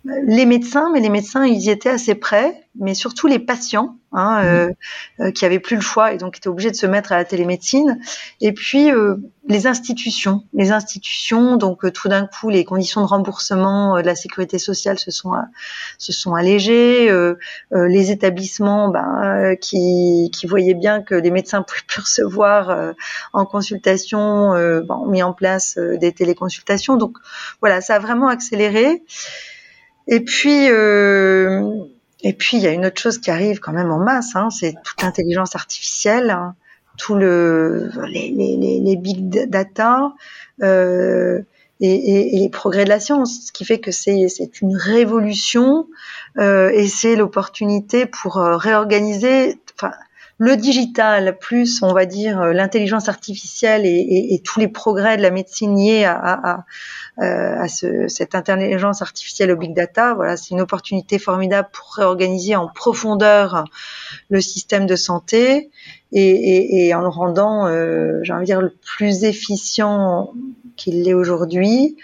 Les 0.05 0.47
médecins, 0.47 0.91
mais 0.93 1.01
les 1.01 1.09
médecins, 1.09 1.47
ils 1.47 1.61
y 1.61 1.71
étaient 1.71 1.91
assez 1.91 2.15
près 2.15 2.63
mais 2.75 2.95
surtout 2.95 3.27
les 3.27 3.39
patients 3.39 3.97
hein, 4.13 4.43
euh, 4.45 4.71
euh, 5.21 5.31
qui 5.31 5.45
avaient 5.45 5.59
plus 5.59 5.77
le 5.77 5.83
choix 5.83 6.13
et 6.13 6.17
donc 6.17 6.39
étaient 6.39 6.49
obligés 6.49 6.71
de 6.71 6.77
se 6.77 6.87
mettre 6.87 7.13
à 7.13 7.17
la 7.17 7.25
télémédecine. 7.25 8.01
Et 8.41 8.53
puis 8.53 8.91
euh, 8.91 9.17
les 9.47 9.67
institutions, 9.67 10.45
les 10.55 10.73
institutions, 10.73 11.57
donc 11.57 11.91
tout 11.93 12.09
d'un 12.09 12.27
coup 12.27 12.49
les 12.49 12.65
conditions 12.65 13.03
de 13.03 13.07
remboursement 13.07 14.01
de 14.01 14.07
la 14.07 14.15
sécurité 14.15 14.59
sociale 14.59 14.99
se 14.99 15.11
sont 15.11 15.33
se 15.99 16.13
sont 16.13 16.35
allégées. 16.35 17.13
les 17.73 18.11
établissements, 18.11 18.89
ben, 18.89 19.57
qui, 19.61 20.31
qui 20.33 20.47
voyaient 20.47 20.75
bien 20.75 21.03
que 21.03 21.15
les 21.15 21.31
médecins 21.31 21.63
pouvaient 21.67 21.81
plus 21.87 22.01
recevoir 22.01 22.95
en 23.33 23.45
consultation, 23.45 24.53
ben, 24.53 24.87
ont 24.89 25.09
mis 25.09 25.23
en 25.23 25.35
place 25.35 25.77
des 25.77 26.13
téléconsultations. 26.13 26.97
Donc 26.97 27.19
voilà, 27.61 27.81
ça 27.81 27.97
a 27.97 27.99
vraiment 27.99 28.29
accéléré. 28.29 29.03
Et 30.09 30.21
puis 30.21 30.69
et 32.23 32.33
puis, 32.33 32.57
il 32.57 32.63
y 32.63 32.67
a 32.67 32.73
une 32.73 32.87
autre 32.87 33.01
chose 33.01 33.19
qui 33.19 33.31
arrive 33.31 33.59
quand 33.59 33.73
même 33.73 33.91
en 33.91 33.99
masse, 33.99 34.37
hein, 34.37 34.49
c'est 34.51 34.75
toute 34.85 35.03
l'intelligence 35.03 35.57
artificielle, 35.57 36.31
hein, 36.31 36.55
tout 36.97 37.15
le, 37.15 37.91
les, 38.07 38.31
les, 38.31 38.81
les 38.81 38.97
big 38.97 39.49
data 39.49 40.13
euh, 40.63 41.41
et, 41.81 41.93
et, 41.93 42.37
et, 42.37 42.39
les 42.39 42.49
progrès 42.49 42.85
de 42.85 42.89
la 42.89 43.01
science, 43.01 43.47
ce 43.47 43.53
qui 43.53 43.65
fait 43.65 43.81
que 43.81 43.91
c'est 43.91 44.61
une 44.61 44.77
révolution 44.77 45.89
euh, 46.39 46.71
et 46.73 46.87
c'est 46.87 47.17
l'opportunité 47.17 48.07
pour 48.07 48.37
euh, 48.37 48.57
réorganiser. 48.57 49.59
Enfin, 49.75 49.93
le 50.39 50.57
digital 50.57 51.39
plus, 51.39 51.83
on 51.83 51.93
va 51.93 52.07
dire, 52.07 52.41
euh, 52.41 52.53
l'intelligence 52.53 53.09
artificielle 53.09 53.83
et, 53.85 54.41
tous 54.45 54.61
les 54.61 54.69
progrès 54.69 55.17
de 55.17 55.23
la 55.23 55.31
médecine 55.31 55.77
liés 55.77 56.05
à, 56.05 56.65
ce, 57.69 58.09
cette 58.09 58.35
intelligence 58.35 59.03
artificielle 59.03 59.51
au 59.53 59.57
big 59.57 59.75
data, 59.75 60.15
voilà, 60.15 60.37
c'est 60.37 60.51
une 60.51 60.61
opportunité 60.61 61.19
formidable 61.19 61.69
pour 61.73 61.95
réorganiser 61.95 62.57
en 62.57 62.69
profondeur 62.69 63.65
le 64.31 64.41
système 64.41 64.87
de 64.87 64.97
santé 64.97 65.71
et, 66.13 66.93
en 66.95 67.01
le 67.01 67.09
rendant, 67.09 67.67
euh, 67.67 68.21
j'ai 68.23 68.33
envie 68.33 68.43
de 68.43 68.47
dire, 68.47 68.61
le 68.61 68.75
plus 68.85 69.25
efficient 69.25 70.33
qu'il 70.77 71.03
l'est 71.03 71.15
aujourd'hui. 71.15 71.97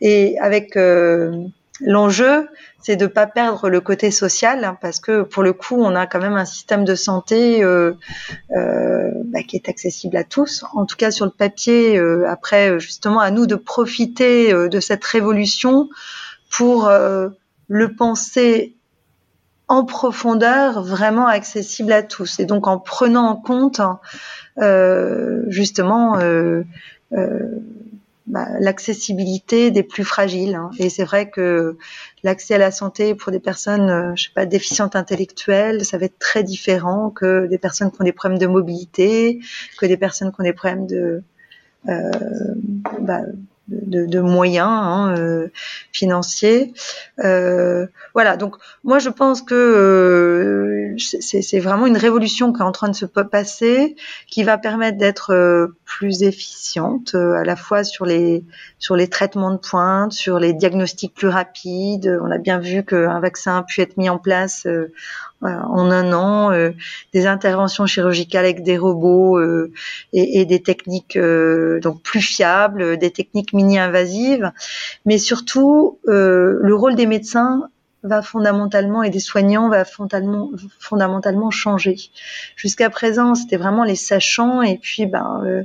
Et 0.00 0.38
avec 0.40 0.76
euh, 0.76 1.44
l'enjeu, 1.80 2.48
c'est 2.82 2.96
de 2.96 3.06
pas 3.06 3.26
perdre 3.26 3.68
le 3.68 3.80
côté 3.80 4.10
social 4.10 4.64
hein, 4.64 4.76
parce 4.80 4.98
que 4.98 5.22
pour 5.22 5.42
le 5.42 5.52
coup 5.52 5.76
on 5.80 5.94
a 5.94 6.06
quand 6.06 6.18
même 6.18 6.34
un 6.34 6.44
système 6.44 6.84
de 6.84 6.94
santé 6.94 7.62
euh, 7.62 7.92
euh, 8.56 9.10
bah, 9.26 9.42
qui 9.44 9.56
est 9.56 9.68
accessible 9.68 10.16
à 10.16 10.24
tous. 10.24 10.64
En 10.74 10.84
tout 10.84 10.96
cas 10.96 11.10
sur 11.10 11.24
le 11.24 11.30
papier 11.30 11.96
euh, 11.96 12.28
après 12.28 12.78
justement 12.80 13.20
à 13.20 13.30
nous 13.30 13.46
de 13.46 13.54
profiter 13.54 14.52
de 14.52 14.80
cette 14.80 15.04
révolution 15.04 15.88
pour 16.50 16.90
le 17.68 17.94
penser 17.94 18.76
en 19.68 19.84
profondeur 19.84 20.82
vraiment 20.82 21.26
accessible 21.26 21.92
à 21.92 22.02
tous. 22.02 22.40
Et 22.40 22.44
donc 22.44 22.66
en 22.66 22.78
prenant 22.78 23.28
en 23.28 23.36
compte 23.36 23.80
justement 25.48 26.18
bah, 28.26 28.46
l'accessibilité 28.60 29.70
des 29.70 29.82
plus 29.82 30.04
fragiles. 30.04 30.54
Hein. 30.54 30.70
Et 30.78 30.90
c'est 30.90 31.04
vrai 31.04 31.28
que 31.28 31.76
l'accès 32.22 32.54
à 32.54 32.58
la 32.58 32.70
santé 32.70 33.14
pour 33.14 33.32
des 33.32 33.40
personnes, 33.40 33.90
euh, 33.90 34.12
je 34.14 34.24
sais 34.24 34.32
pas, 34.34 34.46
déficientes 34.46 34.94
intellectuelles, 34.94 35.84
ça 35.84 35.98
va 35.98 36.06
être 36.06 36.18
très 36.18 36.44
différent 36.44 37.10
que 37.10 37.46
des 37.46 37.58
personnes 37.58 37.90
qui 37.90 38.00
ont 38.00 38.04
des 38.04 38.12
problèmes 38.12 38.38
de 38.38 38.46
mobilité, 38.46 39.40
que 39.78 39.86
des 39.86 39.96
personnes 39.96 40.30
qui 40.32 40.40
ont 40.40 40.44
des 40.44 40.52
problèmes 40.52 40.86
de 40.86 41.22
euh, 41.88 42.10
bah, 43.00 43.22
de, 43.68 44.06
de, 44.06 44.20
moyens 44.20 44.68
hein, 44.68 45.14
euh, 45.16 45.48
financiers. 45.92 46.72
Euh, 47.20 47.86
voilà, 48.12 48.36
donc 48.36 48.56
moi 48.84 48.98
je 48.98 49.08
pense 49.08 49.40
que 49.40 49.54
euh, 49.54 50.96
c'est 50.98 51.60
vraiment 51.60 51.86
une 51.86 51.96
révolution 51.96 52.52
qui 52.52 52.60
est 52.60 52.64
en 52.64 52.72
train 52.72 52.88
de 52.88 52.94
se 52.94 53.06
passer, 53.06 53.96
qui 54.28 54.42
va 54.42 54.58
permettre 54.58 54.98
d'être 54.98 55.32
euh, 55.32 55.68
plus 55.84 56.22
efficiente 56.22 57.14
à 57.14 57.44
la 57.44 57.56
fois 57.56 57.84
sur 57.84 58.04
les 58.04 58.44
sur 58.78 58.96
les 58.96 59.08
traitements 59.08 59.52
de 59.52 59.58
pointe, 59.58 60.12
sur 60.12 60.38
les 60.38 60.52
diagnostics 60.52 61.14
plus 61.14 61.28
rapides. 61.28 62.18
On 62.22 62.30
a 62.30 62.38
bien 62.38 62.58
vu 62.58 62.84
qu'un 62.84 63.20
vaccin 63.20 63.58
a 63.58 63.62
pu 63.62 63.80
être 63.80 63.96
mis 63.96 64.10
en 64.10 64.18
place 64.18 64.66
en 65.42 65.90
un 65.90 66.12
an, 66.12 66.52
euh, 66.52 66.70
des 67.12 67.26
interventions 67.26 67.86
chirurgicales 67.86 68.44
avec 68.44 68.62
des 68.62 68.78
robots 68.78 69.38
euh, 69.38 69.72
et, 70.12 70.44
des 70.44 70.62
techniques 70.62 71.16
euh, 71.16 71.80
donc 71.80 72.02
plus 72.02 72.20
fiables, 72.20 72.96
des 72.96 73.10
techniques 73.10 73.52
mini-invasives, 73.52 74.52
mais 75.04 75.18
surtout 75.18 75.98
le 76.04 76.72
rôle 76.72 76.94
des 76.94 77.06
médecins 77.06 77.68
va 78.02 78.20
fondamentalement 78.20 79.02
et 79.02 79.10
des 79.10 79.20
soignants 79.20 79.68
va 79.68 79.84
fondamentalement, 79.84 80.50
fondamentalement 80.80 81.50
changer. 81.50 81.96
Jusqu'à 82.56 82.90
présent, 82.90 83.34
c'était 83.34 83.56
vraiment 83.56 83.84
les 83.84 83.94
sachants 83.94 84.62
et 84.62 84.76
puis 84.76 85.06
ben 85.06 85.42
euh, 85.44 85.62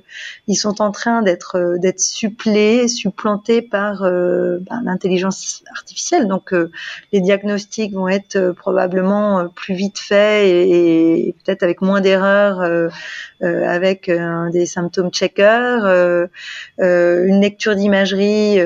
ils 0.47 0.55
sont 0.55 0.81
en 0.81 0.91
train 0.91 1.23
d'être 1.23 1.57
euh, 1.57 1.77
d'être 1.79 1.99
supplés, 1.99 2.87
supplantés 2.87 3.61
par 3.61 4.03
euh, 4.03 4.59
ben, 4.61 4.81
l'intelligence 4.83 5.63
artificielle. 5.71 6.27
Donc 6.27 6.53
les 7.11 7.21
diagnostics 7.21 7.93
vont 7.93 8.07
être 8.07 8.51
probablement 8.51 9.47
plus 9.47 9.73
vite 9.73 9.99
faits 9.99 10.45
et, 10.47 11.27
et 11.29 11.35
peut-être 11.43 11.63
avec 11.63 11.81
moins 11.81 12.01
d'erreurs 12.01 12.61
avec 13.41 14.11
des 14.51 14.65
symptômes 14.65 15.11
checkers, 15.11 15.85
une 16.77 17.41
lecture 17.41 17.75
d'imagerie, 17.75 18.59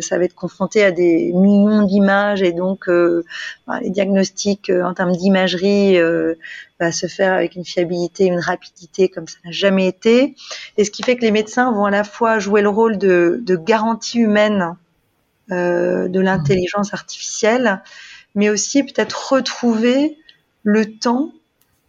ça 0.00 0.18
va 0.18 0.24
être 0.24 0.34
confronté 0.34 0.84
à 0.84 0.90
des 0.90 1.32
millions 1.32 1.82
d'images 1.82 2.42
et 2.42 2.52
donc 2.52 2.88
bah, 3.66 3.80
les 3.80 3.90
diagnostics 3.90 4.70
euh, 4.70 4.84
en 4.84 4.94
termes 4.94 5.12
d'imagerie 5.12 5.98
euh, 5.98 6.34
va 6.80 6.92
se 6.92 7.06
faire 7.06 7.32
avec 7.32 7.54
une 7.56 7.64
fiabilité, 7.64 8.26
une 8.26 8.40
rapidité 8.40 9.08
comme 9.08 9.26
ça 9.26 9.38
n'a 9.44 9.50
jamais 9.50 9.86
été. 9.86 10.34
Et 10.76 10.84
ce 10.84 10.90
qui 10.90 11.02
fait 11.02 11.16
que 11.16 11.22
les 11.22 11.30
médecins 11.30 11.72
vont 11.72 11.84
à 11.84 11.90
la 11.90 12.04
fois 12.04 12.38
jouer 12.38 12.62
le 12.62 12.68
rôle 12.68 12.98
de, 12.98 13.42
garantie 13.64 14.18
humaine 14.18 14.76
euh, 15.50 16.08
de 16.08 16.20
l'intelligence 16.20 16.92
artificielle, 16.92 17.82
mais 18.34 18.50
aussi 18.50 18.82
peut-être 18.82 19.32
retrouver 19.32 20.18
le 20.62 20.86
temps 20.98 21.32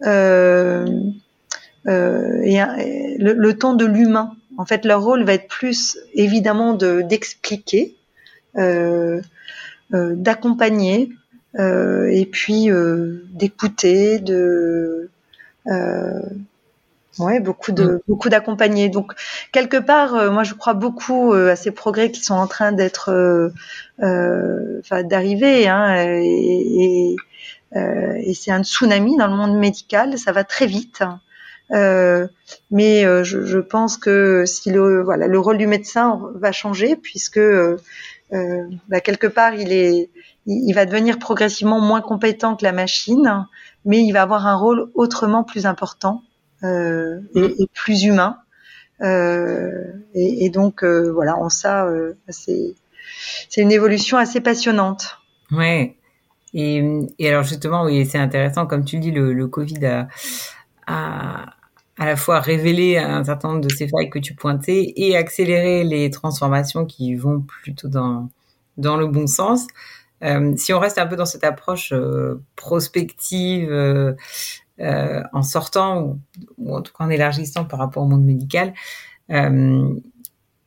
le, 0.01 1.11
temps 3.51 3.73
de 3.73 3.85
l'humain. 3.85 4.31
En 4.57 4.65
fait, 4.65 4.85
leur 4.85 5.03
rôle 5.03 5.23
va 5.23 5.33
être 5.33 5.47
plus 5.47 5.97
évidemment 6.13 6.73
de 6.73 7.01
d'expliquer, 7.01 7.95
d'accompagner, 9.91 11.09
euh, 11.59 12.07
et 12.11 12.25
puis 12.25 12.69
euh, 12.69 13.23
d'écouter, 13.31 14.19
de 14.19 15.09
euh, 15.67 16.21
Oui, 17.19 17.39
beaucoup 17.39 17.71
de 17.71 17.83
mm. 17.83 17.99
beaucoup 18.07 18.29
d'accompagnés. 18.29 18.89
Donc 18.89 19.13
quelque 19.51 19.77
part, 19.77 20.15
euh, 20.15 20.31
moi 20.31 20.43
je 20.43 20.53
crois 20.53 20.73
beaucoup 20.73 21.33
euh, 21.33 21.51
à 21.51 21.55
ces 21.55 21.71
progrès 21.71 22.11
qui 22.11 22.21
sont 22.21 22.35
en 22.35 22.47
train 22.47 22.71
d'être, 22.73 23.09
euh, 24.01 24.81
d'arriver. 25.03 25.67
Hein, 25.67 25.95
et, 26.21 27.15
et 27.73 28.33
c'est 28.33 28.51
un 28.51 28.63
tsunami 28.63 29.17
dans 29.17 29.27
le 29.27 29.35
monde 29.35 29.57
médical. 29.57 30.17
Ça 30.17 30.31
va 30.31 30.43
très 30.43 30.65
vite. 30.65 31.03
mais 31.71 33.03
je, 33.23 33.45
je, 33.45 33.59
pense 33.59 33.97
que 33.97 34.43
si 34.45 34.71
le 34.71 35.03
voilà 35.03 35.27
le 35.27 35.39
rôle 35.39 35.57
du 35.57 35.67
médecin 35.67 36.21
va 36.35 36.51
changer 36.51 36.95
puisque 36.95 37.39
bah, 38.31 38.99
quelque 39.01 39.27
part 39.27 39.53
il 39.53 39.71
est 39.71 40.09
il, 40.45 40.69
il 40.69 40.73
va 40.73 40.85
devenir 40.85 41.19
progressivement 41.19 41.79
moins 41.79 42.01
compétent 42.01 42.55
que 42.55 42.63
la 42.63 42.71
machine, 42.71 43.45
mais 43.85 44.03
il 44.03 44.11
va 44.11 44.23
avoir 44.23 44.47
un 44.47 44.55
rôle 44.55 44.89
autrement 44.95 45.43
plus 45.43 45.65
important 45.65 46.23
euh, 46.63 47.19
et, 47.35 47.41
mm. 47.41 47.55
et, 47.59 47.67
plus 47.73 48.03
humain. 48.03 48.37
Euh, 49.01 49.83
et, 50.13 50.45
et, 50.45 50.49
donc 50.49 50.83
euh, 50.83 51.11
voilà, 51.11 51.37
en 51.37 51.49
ça, 51.49 51.85
euh, 51.85 52.13
c'est 52.29 52.75
c'est 53.49 53.61
une 53.61 53.71
évolution 53.71 54.17
assez 54.17 54.41
passionnante. 54.41 55.19
Ouais. 55.51 55.97
Et, 56.53 56.81
et 57.19 57.29
alors 57.29 57.43
justement, 57.43 57.83
oui, 57.83 58.05
c'est 58.05 58.17
intéressant, 58.17 58.65
comme 58.65 58.85
tu 58.85 58.95
le 58.95 59.01
dis, 59.01 59.11
le, 59.11 59.33
le 59.33 59.47
Covid 59.47 59.85
a, 59.85 60.07
a, 60.87 61.54
à 61.97 62.05
la 62.05 62.15
fois 62.15 62.39
révélé 62.39 62.97
un 62.97 63.23
certain 63.23 63.49
nombre 63.49 63.61
de 63.61 63.73
ces 63.73 63.87
failles 63.87 64.09
que 64.09 64.19
tu 64.19 64.35
pointais 64.35 64.93
et 64.97 65.15
accéléré 65.15 65.83
les 65.83 66.09
transformations 66.09 66.85
qui 66.85 67.15
vont 67.15 67.41
plutôt 67.41 67.87
dans 67.87 68.29
dans 68.77 68.97
le 68.97 69.07
bon 69.07 69.27
sens. 69.27 69.67
Euh, 70.23 70.53
si 70.57 70.73
on 70.73 70.79
reste 70.79 70.97
un 70.97 71.07
peu 71.07 71.15
dans 71.15 71.25
cette 71.25 71.43
approche 71.43 71.91
euh, 71.93 72.41
prospective, 72.55 73.69
euh, 73.71 74.13
en 75.33 75.41
sortant 75.43 76.17
ou, 76.57 76.75
en 76.75 76.81
tout 76.81 76.91
cas 76.93 77.05
en 77.05 77.09
élargissant 77.09 77.65
par 77.65 77.79
rapport 77.79 78.03
au 78.03 78.07
monde 78.07 78.25
médical, 78.25 78.73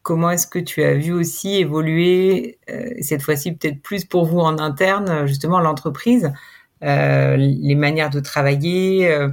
comment 0.02 0.30
est-ce 0.30 0.46
que 0.46 0.58
tu 0.58 0.82
as 0.82 0.94
vu 0.94 1.12
aussi 1.12 1.56
évoluer 1.56 2.58
cette 3.00 3.22
fois-ci 3.22 3.52
peut-être 3.52 3.82
plus 3.82 4.04
pour 4.04 4.24
vous 4.24 4.40
en 4.40 4.58
interne 4.58 5.26
justement 5.26 5.60
l'entreprise, 5.60 6.32
les 6.80 7.74
manières 7.76 8.10
de 8.10 8.20
travailler 8.20 9.28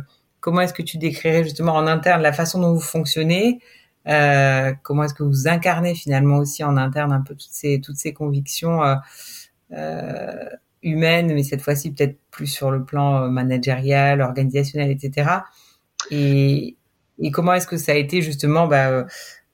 Comment 0.45 0.61
est-ce 0.61 0.73
que 0.73 0.83
tu 0.83 0.99
décrirais 0.99 1.43
justement 1.43 1.73
en 1.73 1.87
interne 1.87 2.21
la 2.21 2.31
façon 2.31 2.61
dont 2.61 2.71
vous 2.71 2.79
fonctionnez 2.79 3.59
Comment 4.05 5.03
est-ce 5.03 5.15
que 5.15 5.23
vous 5.23 5.47
incarnez 5.47 5.95
finalement 5.95 6.37
aussi 6.37 6.63
en 6.63 6.77
interne 6.77 7.11
un 7.11 7.21
peu 7.21 7.33
toutes 7.33 7.51
ces 7.51 7.81
toutes 7.81 7.97
ces 7.97 8.13
convictions 8.13 8.81
euh, 9.73 10.49
humaine, 10.83 11.33
mais 11.33 11.41
cette 11.41 11.61
fois-ci 11.61 11.91
peut-être 11.91 12.19
plus 12.29 12.45
sur 12.45 12.69
le 12.69 12.85
plan 12.85 13.23
euh, 13.23 13.29
managérial, 13.29 14.21
organisationnel, 14.21 14.91
etc. 14.91 15.29
Et, 16.11 16.77
comment 17.33 17.53
est-ce 17.53 17.65
que 17.65 17.77
ça 17.77 17.93
a 17.93 17.95
été 17.95 18.21
justement, 18.21 18.67
bah, 18.67 19.07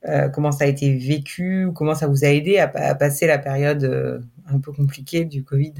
euh, 0.09 0.27
comment 0.29 0.51
ça 0.51 0.65
a 0.65 0.67
été 0.67 0.93
vécu, 0.97 1.69
comment 1.73 1.95
ça 1.95 2.07
vous 2.07 2.25
a 2.25 2.27
aidé 2.27 2.57
à, 2.57 2.69
à 2.75 2.95
passer 2.95 3.27
la 3.27 3.37
période 3.37 4.21
un 4.49 4.59
peu 4.59 4.73
compliquée 4.73 5.23
du 5.23 5.45
Covid? 5.45 5.73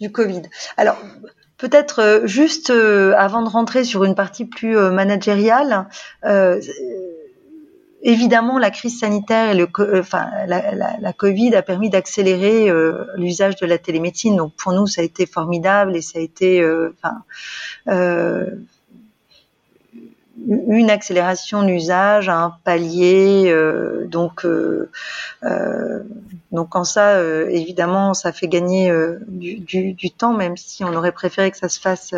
Du 0.00 0.10
Covid. 0.10 0.42
Alors, 0.76 1.00
peut-être 1.60 2.22
juste 2.24 2.70
avant 2.70 3.42
de 3.42 3.48
rentrer 3.48 3.84
sur 3.84 4.04
une 4.04 4.14
partie 4.14 4.44
plus 4.44 4.76
managériale, 4.76 5.86
évidemment, 8.02 8.58
la 8.58 8.70
crise 8.70 8.98
sanitaire 8.98 9.50
et 9.50 9.54
le, 9.54 9.68
euh, 9.78 10.00
enfin, 10.00 10.30
la, 10.46 10.74
la, 10.74 10.96
la 11.00 11.12
Covid 11.12 11.54
a 11.54 11.62
permis 11.62 11.90
d'accélérer 11.90 12.70
euh, 12.70 13.04
l'usage 13.16 13.56
de 13.56 13.66
la 13.66 13.78
télémédecine. 13.78 14.36
Donc 14.36 14.54
pour 14.56 14.72
nous, 14.72 14.86
ça 14.86 15.02
a 15.02 15.04
été 15.04 15.26
formidable 15.26 15.96
et 15.96 16.02
ça 16.02 16.18
a 16.18 16.22
été, 16.22 16.60
euh, 16.60 16.94
enfin, 17.02 17.22
euh, 17.88 18.46
une 20.48 20.90
accélération 20.90 21.62
d'usage, 21.62 22.28
un 22.28 22.54
palier. 22.64 23.54
donc, 24.06 24.46
donc 26.52 26.76
en 26.76 26.84
ça, 26.84 27.22
évidemment, 27.50 28.14
ça 28.14 28.32
fait 28.32 28.48
gagner 28.48 28.92
du, 29.28 29.56
du, 29.56 29.92
du, 29.92 30.10
temps, 30.10 30.32
même 30.32 30.56
si 30.56 30.84
on 30.84 30.94
aurait 30.94 31.12
préféré 31.12 31.50
que 31.50 31.58
ça 31.58 31.68
se 31.68 31.80
fasse 31.80 32.14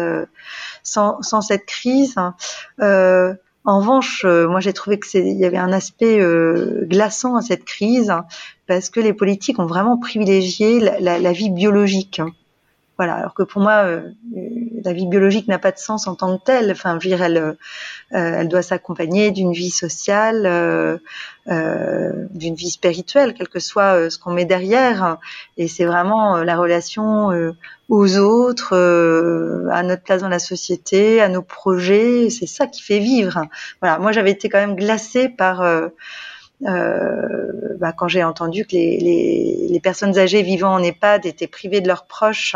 sans, 0.83 1.21
cette 1.41 1.67
crise. 1.67 2.17
En 3.65 3.79
revanche, 3.79 4.25
euh, 4.25 4.49
moi 4.49 4.61
j'ai 4.61 4.73
trouvé 4.73 4.99
que 4.99 5.07
il 5.17 5.39
y 5.39 5.45
avait 5.45 5.59
un 5.59 5.73
aspect 5.73 6.21
euh, 6.21 6.85
glaçant 6.87 7.37
à 7.37 7.43
cette 7.43 7.65
crise 7.65 8.13
parce 8.67 8.91
que 8.91 8.99
les 8.99 9.13
politiques 9.13 9.59
ont 9.61 9.67
vraiment 9.67 9.99
privilégié 9.99 10.81
la, 10.81 11.33
vie 11.33 11.51
biologique. 11.51 12.21
Voilà, 12.99 13.15
alors 13.15 13.35
que 13.35 13.43
pour 13.43 13.63
moi, 13.63 13.85
euh, 13.85 14.03
la 14.85 14.93
vie 14.93 15.07
biologique 15.07 15.49
n'a 15.49 15.59
pas 15.59 15.73
de 15.73 15.79
sens 15.79 16.07
en 16.07 16.15
tant 16.15 16.37
que 16.37 16.45
telle. 16.45 16.71
Enfin, 16.71 16.99
je 17.01 17.09
dire, 17.09 17.23
elle, 17.23 17.57
elle 18.11 18.49
doit 18.49 18.63
s'accompagner 18.63 19.31
d'une 19.31 19.53
vie 19.53 19.71
sociale, 19.71 21.01
d'une 21.47 22.55
vie 22.55 22.71
spirituelle, 22.71 23.35
quel 23.37 23.49
que 23.49 23.61
soit 23.61 24.11
ce 24.11 24.19
qu'on 24.19 24.33
met 24.33 24.45
derrière. 24.45 25.19
Et 25.57 25.69
c'est 25.69 25.87
vraiment 25.87 26.43
la 26.45 26.57
relation 26.57 27.33
aux 27.93 28.17
autres, 28.17 28.75
euh, 28.75 29.69
à 29.71 29.83
notre 29.83 30.03
place 30.03 30.23
dans 30.23 30.31
la 30.31 30.39
société, 30.39 31.21
à 31.21 31.29
nos 31.29 31.43
projets. 31.43 32.31
C'est 32.31 32.47
ça 32.47 32.67
qui 32.67 32.83
fait 32.83 33.01
vivre. 33.01 33.47
Voilà. 33.83 33.99
Moi, 33.99 34.13
j'avais 34.13 34.31
été 34.31 34.49
quand 34.49 34.59
même 34.59 34.77
glacée 34.77 35.29
par 35.29 35.63
euh, 36.65 36.69
euh, 36.71 37.77
bah, 37.79 37.93
quand 37.93 38.09
j'ai 38.09 38.25
entendu 38.25 38.65
que 38.65 38.73
les, 38.73 39.81
personnes 39.83 40.17
âgées 40.19 40.43
vivant 40.43 40.75
en 40.75 40.83
EHPAD 40.83 41.27
étaient 41.27 41.47
privées 41.47 41.81
de 41.81 41.89
leurs 41.89 42.07
proches, 42.07 42.55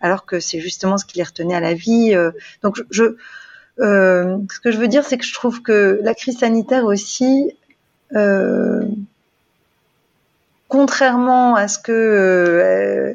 alors 0.00 0.26
que 0.26 0.38
c'est 0.40 0.60
justement 0.60 0.98
ce 0.98 1.06
qui 1.06 1.16
les 1.16 1.24
retenait 1.24 1.54
à 1.54 1.60
la 1.60 1.74
vie. 1.74 2.14
donc, 2.62 2.78
je, 2.90 3.16
ce 3.78 4.60
que 4.62 4.70
je 4.70 4.76
veux 4.76 4.88
dire, 4.88 5.04
c'est 5.04 5.16
que 5.16 5.24
je 5.24 5.32
trouve 5.32 5.62
que 5.62 6.00
la 6.02 6.14
crise 6.14 6.38
sanitaire 6.38 6.84
aussi 6.84 7.52
contrairement 10.68 11.56
à 11.56 11.66
ce 11.66 11.78
euh, 11.90 13.14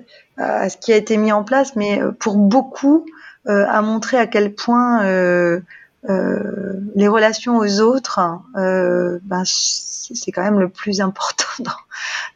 qui 0.82 0.92
a 0.92 0.98
été 0.98 1.18
mis 1.18 1.32
en 1.32 1.44
place, 1.44 1.76
mais 1.76 2.02
euh, 2.02 2.12
pour 2.12 2.36
beaucoup 2.36 3.06
euh, 3.48 3.66
a 3.68 3.82
montré 3.82 4.18
à 4.18 4.28
quel 4.28 4.54
point 4.54 5.06
euh, 5.06 5.06
euh, 5.06 5.62
les 6.08 7.08
relations 7.08 7.58
aux 7.58 7.82
autres, 7.82 8.20
ben, 8.56 9.44
c'est 9.46 10.32
quand 10.32 10.44
même 10.44 10.60
le 10.60 10.70
plus 10.70 11.02
important 11.02 11.46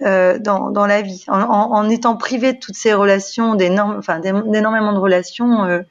dans, 0.02 0.40
dans, 0.40 0.70
dans, 0.72 0.86
la 0.86 1.02
vie. 1.02 1.26
En, 1.28 1.42
en, 1.42 1.90
étant 1.90 2.16
privé 2.16 2.54
de 2.54 2.60
toutes 2.60 2.76
ces 2.76 2.94
relations, 2.94 3.56
d'énormes, 3.56 3.98
enfin 3.98 4.20
d'énormément 4.20 4.94
de 4.94 5.00
relations, 5.00 5.84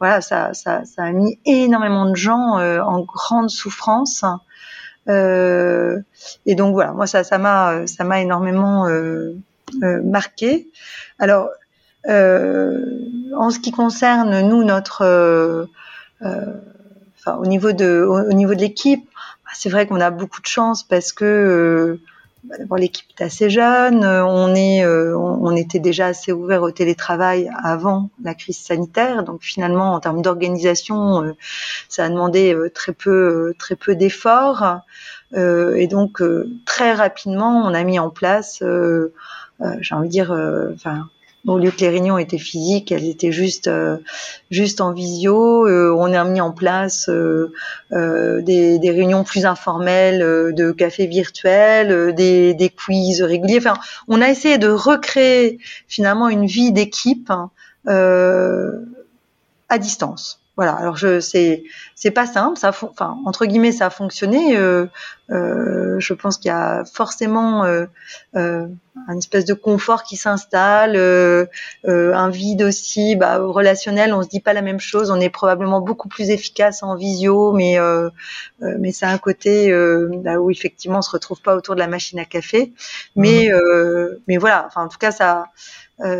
voilà, 0.00 0.20
ça, 0.20 0.54
ça, 0.54 0.84
ça, 0.84 1.04
a 1.04 1.12
mis 1.12 1.38
énormément 1.44 2.08
de 2.08 2.16
gens 2.16 2.58
en 2.58 3.00
grande 3.00 3.50
souffrance. 3.50 4.24
Euh, 5.08 6.00
et 6.44 6.54
donc 6.54 6.74
voilà, 6.74 6.92
moi 6.92 7.06
ça, 7.06 7.24
ça 7.24 7.38
m'a, 7.38 7.86
ça 7.86 8.04
m'a 8.04 8.20
énormément 8.20 8.86
euh, 8.86 9.36
euh, 9.82 10.02
marqué. 10.02 10.68
Alors, 11.18 11.48
en 12.06 13.50
ce 13.50 13.58
qui 13.58 13.70
concerne 13.70 14.40
nous 14.48 14.64
notre, 14.64 15.68
au 17.36 17.46
niveau 17.46 17.72
de, 17.72 18.02
au, 18.02 18.32
niveau 18.32 18.54
de 18.54 18.60
l'équipe, 18.60 19.04
bah, 19.44 19.50
c'est 19.54 19.68
vrai 19.68 19.86
qu'on 19.86 20.00
a 20.00 20.10
beaucoup 20.10 20.40
de 20.40 20.46
chance 20.46 20.82
parce 20.82 21.12
que 21.12 21.98
bah, 22.44 22.56
d'abord 22.58 22.78
l'équipe 22.78 23.06
est 23.18 23.24
assez 23.24 23.50
jeune, 23.50 24.04
on 24.04 24.54
est, 24.54 24.86
on, 24.86 25.56
était 25.56 25.80
déjà 25.80 26.06
assez 26.06 26.32
ouvert 26.32 26.62
au 26.62 26.70
télétravail 26.70 27.50
avant 27.62 28.10
la 28.22 28.34
crise 28.34 28.58
sanitaire, 28.58 29.24
donc 29.24 29.42
finalement 29.42 29.94
en 29.94 30.00
termes 30.00 30.22
d'organisation, 30.22 31.34
ça 31.88 32.04
a 32.04 32.08
demandé 32.08 32.56
très 32.74 32.92
peu, 32.92 33.54
très 33.58 33.76
peu 33.76 33.94
d'efforts. 33.94 34.82
Euh, 35.34 35.74
et 35.74 35.86
donc 35.86 36.22
euh, 36.22 36.48
très 36.64 36.92
rapidement, 36.92 37.62
on 37.64 37.74
a 37.74 37.84
mis 37.84 37.98
en 37.98 38.10
place, 38.10 38.62
euh, 38.62 39.12
j'ai 39.80 39.94
envie 39.94 40.08
de 40.08 40.12
dire, 40.12 40.32
enfin 40.74 41.08
au 41.48 41.58
lieu 41.58 41.70
que 41.70 41.80
les 41.80 41.88
réunions 41.88 42.18
étaient 42.18 42.38
physiques, 42.38 42.92
elles 42.92 43.08
étaient 43.08 43.32
juste 43.32 43.70
juste 44.50 44.80
en 44.80 44.92
visio. 44.92 45.66
on 45.66 46.12
a 46.12 46.24
mis 46.24 46.40
en 46.40 46.52
place 46.52 47.10
des, 47.90 48.78
des, 48.78 48.90
réunions 48.90 49.24
plus 49.24 49.46
informelles, 49.46 50.54
de 50.54 50.72
cafés 50.72 51.06
virtuels, 51.06 52.14
des, 52.14 52.54
des, 52.54 52.70
quiz 52.70 53.22
réguliers. 53.22 53.58
Enfin, 53.58 53.74
on 54.08 54.20
a 54.20 54.28
essayé 54.28 54.58
de 54.58 54.68
recréer 54.68 55.58
finalement 55.86 56.28
une 56.28 56.46
vie 56.46 56.72
d'équipe 56.72 57.30
hein, 57.30 57.50
à 57.86 59.78
distance. 59.78 60.40
Voilà. 60.58 60.72
Alors 60.72 60.96
je 60.96 61.20
c'est 61.20 61.62
c'est 61.94 62.10
pas 62.10 62.26
simple. 62.26 62.58
Ça, 62.58 62.70
enfin 62.70 63.16
entre 63.24 63.46
guillemets, 63.46 63.70
ça 63.70 63.86
a 63.86 63.90
fonctionné. 63.90 64.56
Euh, 64.56 64.86
euh, 65.30 66.00
je 66.00 66.14
pense 66.14 66.36
qu'il 66.36 66.48
y 66.48 66.52
a 66.52 66.84
forcément 66.84 67.64
euh, 67.64 67.86
euh, 68.34 68.66
un 69.06 69.16
espèce 69.16 69.44
de 69.44 69.54
confort 69.54 70.02
qui 70.02 70.16
s'installe, 70.16 70.96
euh, 70.96 71.46
euh, 71.86 72.12
un 72.12 72.28
vide 72.28 72.62
aussi 72.62 73.14
bah, 73.14 73.38
relationnel. 73.38 74.12
On 74.12 74.24
se 74.24 74.28
dit 74.28 74.40
pas 74.40 74.52
la 74.52 74.62
même 74.62 74.80
chose. 74.80 75.12
On 75.12 75.20
est 75.20 75.30
probablement 75.30 75.80
beaucoup 75.80 76.08
plus 76.08 76.30
efficace 76.30 76.82
en 76.82 76.96
visio, 76.96 77.52
mais 77.52 77.78
mais 78.60 78.90
c'est 78.90 79.06
un 79.06 79.18
côté 79.18 79.70
bah, 80.24 80.40
où 80.40 80.50
effectivement 80.50 80.98
on 80.98 81.02
se 81.02 81.12
retrouve 81.12 81.40
pas 81.40 81.54
autour 81.54 81.76
de 81.76 81.80
la 81.80 81.86
machine 81.86 82.18
à 82.18 82.24
café. 82.24 82.72
Mais 83.14 83.48
mmh. 83.48 84.16
mais 84.26 84.38
voilà. 84.38 84.64
Enfin 84.66 84.82
en 84.82 84.88
tout 84.88 84.98
cas 84.98 85.12
ça 85.12 85.44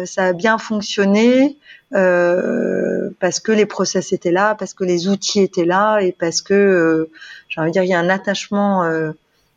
ça 0.05 0.27
a 0.27 0.33
bien 0.33 0.59
fonctionné 0.59 1.57
parce 1.91 3.41
que 3.41 3.53
les 3.53 3.67
process 3.67 4.13
étaient 4.13 4.33
là, 4.33 4.55
parce 4.55 4.75
que 4.75 4.85
les 4.85 5.09
outils 5.09 5.41
étaient 5.41 5.65
là 5.65 6.01
et 6.01 6.13
parce 6.13 6.43
que 6.43 7.09
j'ai 7.49 7.61
envie 7.61 7.71
de 7.71 7.73
dire 7.73 7.83
il 7.85 7.89
y 7.89 7.95
a 7.95 8.01
un 8.01 8.09
attachement 8.09 8.83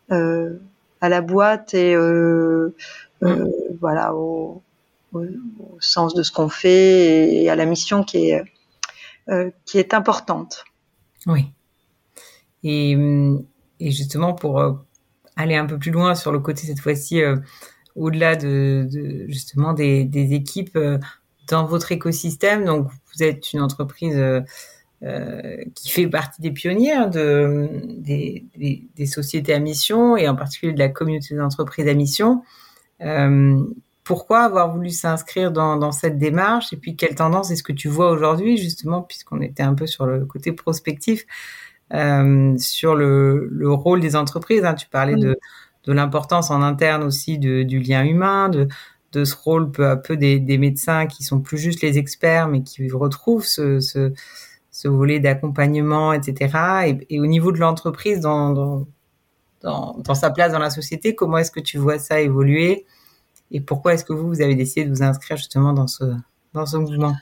à 0.10 1.10
la 1.10 1.22
boîte 1.22 1.74
et 1.74 1.96
voilà 3.80 4.14
au, 4.16 4.62
sens 5.80 6.14
de 6.14 6.24
ce 6.24 6.32
qu'on 6.32 6.50
fait 6.50 7.34
et 7.34 7.50
à 7.50 7.56
la 7.56 7.66
mission 7.66 8.04
qui 8.04 8.30
est 8.30 8.44
qui 9.66 9.78
est 9.78 9.94
importante. 9.94 10.66
Oui. 11.28 11.52
Et, 12.64 12.96
et 13.82 13.92
justement, 13.92 14.34
pour 14.34 14.60
euh, 14.60 14.74
aller 15.36 15.56
un 15.56 15.66
peu 15.66 15.78
plus 15.78 15.92
loin 15.92 16.14
sur 16.14 16.32
le 16.32 16.40
côté, 16.40 16.68
cette 16.68 16.80
fois-ci, 16.80 17.22
euh, 17.22 17.38
au-delà 17.96 18.36
de, 18.36 18.88
de, 18.92 19.26
justement 19.28 19.74
des, 19.74 20.06
des 20.06 20.34
équipes 20.34 20.76
euh, 20.76 20.98
dans 21.48 21.66
votre 21.66 21.92
écosystème, 21.92 22.66
donc 22.66 22.88
vous 22.88 23.24
êtes 23.24 23.52
une 23.54 23.62
entreprise 23.62 24.20
qui 25.76 25.90
fait 25.90 26.08
partie 26.08 26.42
des 26.42 26.52
pionnières 26.52 27.10
de, 27.10 27.68
des, 27.98 28.46
des, 28.56 28.88
des, 28.96 29.06
sociétés 29.08 29.52
à 29.52 29.60
mission 29.60 30.16
et 30.16 30.30
en 30.30 30.36
particulier 30.36 30.74
de 30.74 30.80
la 30.80 30.90
communauté 30.90 31.36
d'entreprises 31.36 31.88
à 31.88 31.94
mission. 31.96 32.44
pourquoi 34.04 34.42
avoir 34.42 34.72
voulu 34.72 34.92
s'inscrire 34.92 35.52
dans, 35.52 35.76
dans, 35.76 35.92
cette 35.92 36.20
démarche? 36.20 36.72
Et 36.72 36.78
puis 36.78 36.96
quelle 36.96 37.16
tendance 37.16 37.50
est-ce 37.50 37.64
que 37.64 37.74
tu 37.74 37.90
vois 37.90 38.12
aujourd'hui 38.12 38.58
justement 38.58 39.02
puisqu'on 39.02 39.42
était 39.42 39.64
un 39.64 39.74
peu 39.74 39.88
sur 39.88 40.06
le 40.06 40.24
côté 40.26 40.52
prospectif 40.52 41.26
euh, 41.94 42.58
sur 42.58 42.96
le, 42.96 43.50
le, 43.52 43.72
rôle 43.72 44.00
des 44.00 44.16
entreprises. 44.16 44.64
Hein? 44.64 44.76
Tu 44.76 44.88
parlais 44.88 45.16
de, 45.16 45.38
de 45.86 45.94
l'importance 45.94 46.52
en 46.52 46.62
interne 46.62 47.04
aussi 47.04 47.38
de, 47.38 47.63
du 47.63 47.80
lien 47.80 48.04
humain, 48.04 48.50
de, 48.50 48.67
de 49.12 49.26
ce 49.26 49.36
rôle 49.36 49.72
peu 49.72 49.88
à 49.88 49.96
peu 49.98 50.15
des, 50.17 50.58
médecins 50.58 51.08
qui 51.08 51.24
sont 51.24 51.39
plus 51.39 51.58
juste 51.58 51.82
les 51.82 51.98
experts, 51.98 52.48
mais 52.48 52.62
qui 52.62 52.89
retrouvent 52.91 53.46
ce, 53.46 53.80
ce, 53.80 54.13
ce 54.72 54.88
volet 54.88 55.20
d'accompagnement, 55.20 56.13
etc. 56.13 56.96
Et, 57.10 57.20
au 57.20 57.26
niveau 57.26 57.52
de 57.52 57.60
l'entreprise, 57.60 58.22
dans, 58.22 58.52
dans, 58.52 58.88
dans, 59.63 60.15
sa 60.15 60.30
place 60.30 60.52
dans 60.52 60.60
la 60.60 60.70
société, 60.70 61.15
comment 61.15 61.38
est-ce 61.38 61.52
que 61.52 61.60
tu 61.60 61.78
vois 61.78 62.00
ça 62.00 62.22
évoluer 62.22 62.86
Et 63.52 63.60
pourquoi 63.60 63.94
est-ce 63.94 64.06
que 64.06 64.13
vous, 64.13 64.28
vous 64.28 64.41
avez 64.41 64.56
décidé 64.56 64.86
de 64.86 64.89
vous 64.89 65.04
inscrire 65.04 65.38
justement 65.38 65.74
dans 65.74 65.88
ce, 65.88 66.04
dans 66.54 66.65
ce 66.65 66.78
mouvement? 66.78 67.15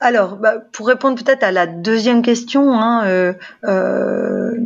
Alors, 0.00 0.36
bah, 0.36 0.58
pour 0.72 0.86
répondre 0.86 1.22
peut-être 1.22 1.42
à 1.42 1.50
la 1.50 1.66
deuxième 1.66 2.22
question, 2.22 2.78
hein, 2.78 3.06
euh, 3.06 3.32
euh, 3.64 4.56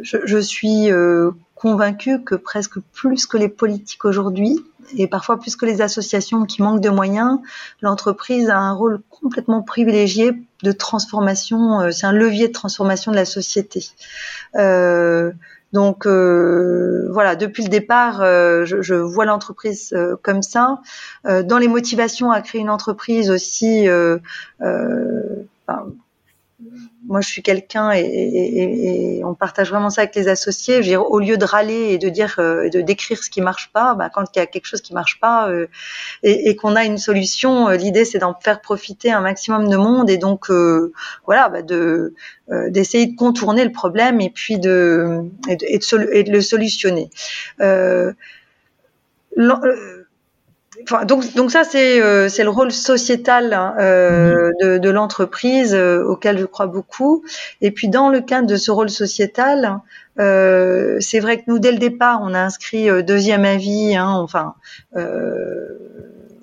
je, 0.00 0.18
je, 0.24 0.38
suis 0.38 0.90
euh, 0.90 1.30
convaincue 1.56 2.22
que 2.22 2.36
presque 2.36 2.78
plus 2.92 3.26
que 3.26 3.36
les 3.36 3.48
politiques 3.48 4.04
aujourd'hui, 4.04 4.64
et 4.96 5.08
parfois 5.08 5.40
plus 5.40 5.56
que 5.56 5.66
les 5.66 5.80
associations 5.80 6.44
qui 6.44 6.62
manquent 6.62 6.82
de 6.82 6.90
moyens, 6.90 7.40
l'entreprise 7.80 8.50
a 8.50 8.58
un 8.58 8.72
rôle 8.72 9.00
complètement 9.10 9.62
privilégié 9.62 10.32
de 10.62 10.72
transformation, 10.72 11.80
euh, 11.80 11.90
c'est 11.90 12.06
un 12.06 12.12
levier 12.12 12.48
de 12.48 12.52
transformation 12.52 13.10
de 13.10 13.16
la 13.16 13.24
société. 13.24 13.88
Euh, 14.54 15.32
donc 15.72 16.06
euh, 16.06 17.08
voilà, 17.10 17.36
depuis 17.36 17.64
le 17.64 17.68
départ, 17.68 18.20
je, 18.20 18.94
vois 18.94 19.24
l'entreprise 19.24 19.94
comme 20.22 20.42
ça. 20.42 20.80
Dans 21.24 21.58
les 21.58 21.68
motivations 21.68 22.30
à 22.30 22.40
créer 22.40 22.60
une 22.60 22.70
entreprise 22.70 23.30
aussi, 23.30 23.86
moi 27.06 27.20
je 27.20 27.28
suis 27.28 27.42
quelqu'un 27.42 27.92
et, 27.92 28.00
et, 28.00 29.18
et, 29.18 29.24
on 29.24 29.34
partage 29.34 29.68
vraiment 29.70 29.90
ça 29.90 30.02
avec 30.02 30.14
les 30.14 30.28
associés. 30.28 30.76
Je 30.76 30.78
veux 30.80 30.84
dire, 30.84 31.10
au 31.10 31.20
lieu 31.20 31.36
de 31.36 31.44
râler 31.44 31.92
et 31.92 31.98
de 31.98 32.08
dire 32.08 32.36
euh, 32.38 32.68
de 32.70 32.80
décrire 32.80 33.22
ce 33.22 33.28
qui 33.28 33.42
marche 33.42 33.70
pas, 33.72 33.94
bah, 33.94 34.08
quand 34.08 34.24
il 34.34 34.38
y 34.38 34.42
a 34.42 34.46
quelque 34.46 34.66
chose 34.66 34.80
qui 34.80 34.94
marche 34.94 35.20
pas 35.20 35.50
euh, 35.50 35.66
et, 36.22 36.48
et 36.48 36.56
qu'on 36.56 36.74
a 36.74 36.84
une 36.84 36.98
solution, 36.98 37.68
euh, 37.68 37.76
l'idée 37.76 38.04
c'est 38.04 38.18
d'en 38.18 38.34
faire 38.34 38.60
profiter 38.60 39.12
un 39.12 39.20
maximum 39.20 39.68
de 39.68 39.76
monde 39.76 40.08
et 40.08 40.16
donc 40.16 40.50
voilà, 41.26 41.48
bah, 41.48 41.62
de 41.62 42.14
d'essayer 42.68 43.06
de 43.06 43.16
contourner 43.16 43.64
le 43.64 43.72
problème 43.72 44.20
et 44.20 44.30
puis 44.30 44.58
de, 44.58 45.24
et 45.48 45.56
de 45.56 46.30
le 46.30 46.40
solutionner 46.40 47.10
donc, 51.04 51.34
donc 51.34 51.50
ça 51.50 51.64
c'est 51.64 52.00
euh, 52.00 52.28
c'est 52.28 52.44
le 52.44 52.50
rôle 52.50 52.72
sociétal 52.72 53.52
hein, 53.52 53.74
euh, 53.78 54.50
mmh. 54.50 54.52
de, 54.64 54.78
de 54.78 54.90
l'entreprise 54.90 55.74
euh, 55.74 56.04
auquel 56.04 56.38
je 56.38 56.44
crois 56.44 56.66
beaucoup. 56.66 57.24
Et 57.60 57.70
puis 57.70 57.88
dans 57.88 58.08
le 58.08 58.20
cadre 58.20 58.46
de 58.46 58.56
ce 58.56 58.70
rôle 58.70 58.90
sociétal, 58.90 59.80
euh, 60.18 60.96
c'est 61.00 61.20
vrai 61.20 61.38
que 61.38 61.44
nous 61.46 61.58
dès 61.58 61.72
le 61.72 61.78
départ 61.78 62.20
on 62.22 62.34
a 62.34 62.40
inscrit 62.40 62.88
euh, 62.88 63.02
deuxième 63.02 63.44
avis, 63.44 63.96
hein, 63.96 64.10
enfin 64.10 64.54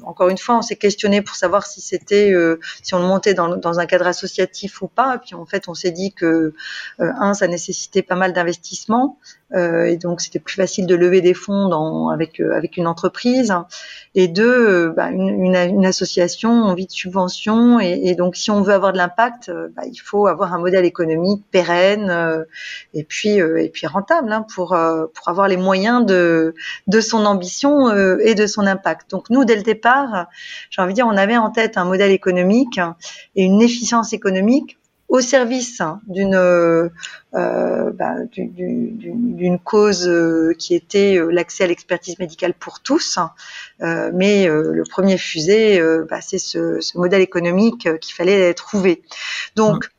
encore 0.06 0.30
une 0.30 0.38
fois, 0.38 0.58
on 0.58 0.62
s'est 0.62 0.76
questionné 0.76 1.22
pour 1.22 1.36
savoir 1.36 1.66
si 1.66 1.82
c'était, 1.82 2.32
euh, 2.32 2.60
si 2.82 2.94
on 2.94 3.00
le 3.00 3.06
montait 3.06 3.34
dans, 3.34 3.80
un 3.80 3.86
cadre 3.86 4.08
associatif 4.08 4.82
ou 4.82 4.88
pas. 4.88 5.18
Puis 5.18 5.36
en 5.36 5.46
fait, 5.46 5.68
on 5.68 5.74
s'est 5.74 5.92
dit 5.92 6.14
que 6.14 6.26
euh, 6.26 6.54
un, 7.00 7.34
ça 7.34 7.48
nécessitait 7.48 8.02
pas 8.02 8.16
mal 8.16 8.34
d'investissement, 8.34 9.18
euh, 9.56 9.86
et 9.86 9.98
donc 9.98 10.22
c'était 10.22 10.40
plus 10.40 10.56
facile 10.56 10.88
de 10.88 10.96
lever 10.96 11.22
des 11.22 11.34
fonds 11.34 12.10
avec 12.10 12.40
avec 12.40 12.78
une 12.78 12.88
entreprise. 12.88 13.54
Et 14.16 14.28
deux, 14.28 14.90
bah, 14.90 15.10
une, 15.12 15.86
association, 15.86 16.52
on 16.52 16.74
vit 16.74 16.86
de 16.86 16.92
subventions, 16.92 17.80
et, 17.80 18.02
et, 18.06 18.16
donc 18.16 18.36
si 18.36 18.52
on 18.52 18.62
veut 18.62 18.74
avoir 18.74 18.94
de 18.94 18.98
l'impact, 18.98 19.52
bah, 19.76 19.84
il 19.86 19.98
faut 19.98 20.28
avoir 20.28 20.54
un 20.54 20.60
modèle 20.60 20.86
économique 20.86 21.44
pérenne 21.52 22.46
et 22.94 23.04
puis 23.04 23.38
et 23.38 23.70
puis 23.74 23.88
rentable 23.88 24.32
hein, 24.32 24.46
pour 24.54 24.78
pour 25.14 25.30
avoir 25.30 25.48
les 25.48 25.58
moyens 25.58 26.06
de 26.06 26.54
de 26.88 27.02
son 27.02 27.26
ambition 27.26 27.94
et 28.20 28.36
de 28.36 28.48
son 28.48 28.66
impact. 28.68 29.10
Donc 29.12 29.30
nous, 29.30 29.46
dès 29.46 29.56
le 29.56 29.64
départ 29.64 29.93
j'ai 30.70 30.82
envie 30.82 30.94
de 30.94 30.96
dire, 30.96 31.08
on 31.08 31.18
avait 31.18 31.38
en 31.38 31.50
tête 31.50 31.78
un 31.78 31.86
modèle 31.86 32.12
économique 32.12 32.80
et 33.36 33.44
une 33.44 33.62
efficience 33.62 34.14
économique 34.14 34.78
au 35.14 35.22
service 35.22 35.82
d'une 36.08 36.34
euh, 36.34 36.90
bah, 37.92 38.16
d'une 38.32 39.60
cause 39.60 40.08
euh, 40.08 40.54
qui 40.58 40.76
était 40.76 41.18
euh, 41.18 41.30
l'accès 41.30 41.64
à 41.64 41.68
l'expertise 41.68 42.18
médicale 42.20 42.54
pour 42.54 42.80
tous. 42.80 43.20
Euh, 43.82 44.12
mais 44.14 44.48
le 44.48 44.84
premier 44.90 45.18
fusée, 45.18 45.82
bah, 46.10 46.20
c'est 46.22 46.38
ce, 46.38 46.80
ce, 46.80 46.98
modèle 46.98 47.22
économique 47.22 47.88
qu'il 48.00 48.16
fallait 48.16 48.54
trouver. 48.54 49.04
Donc, 49.56 49.90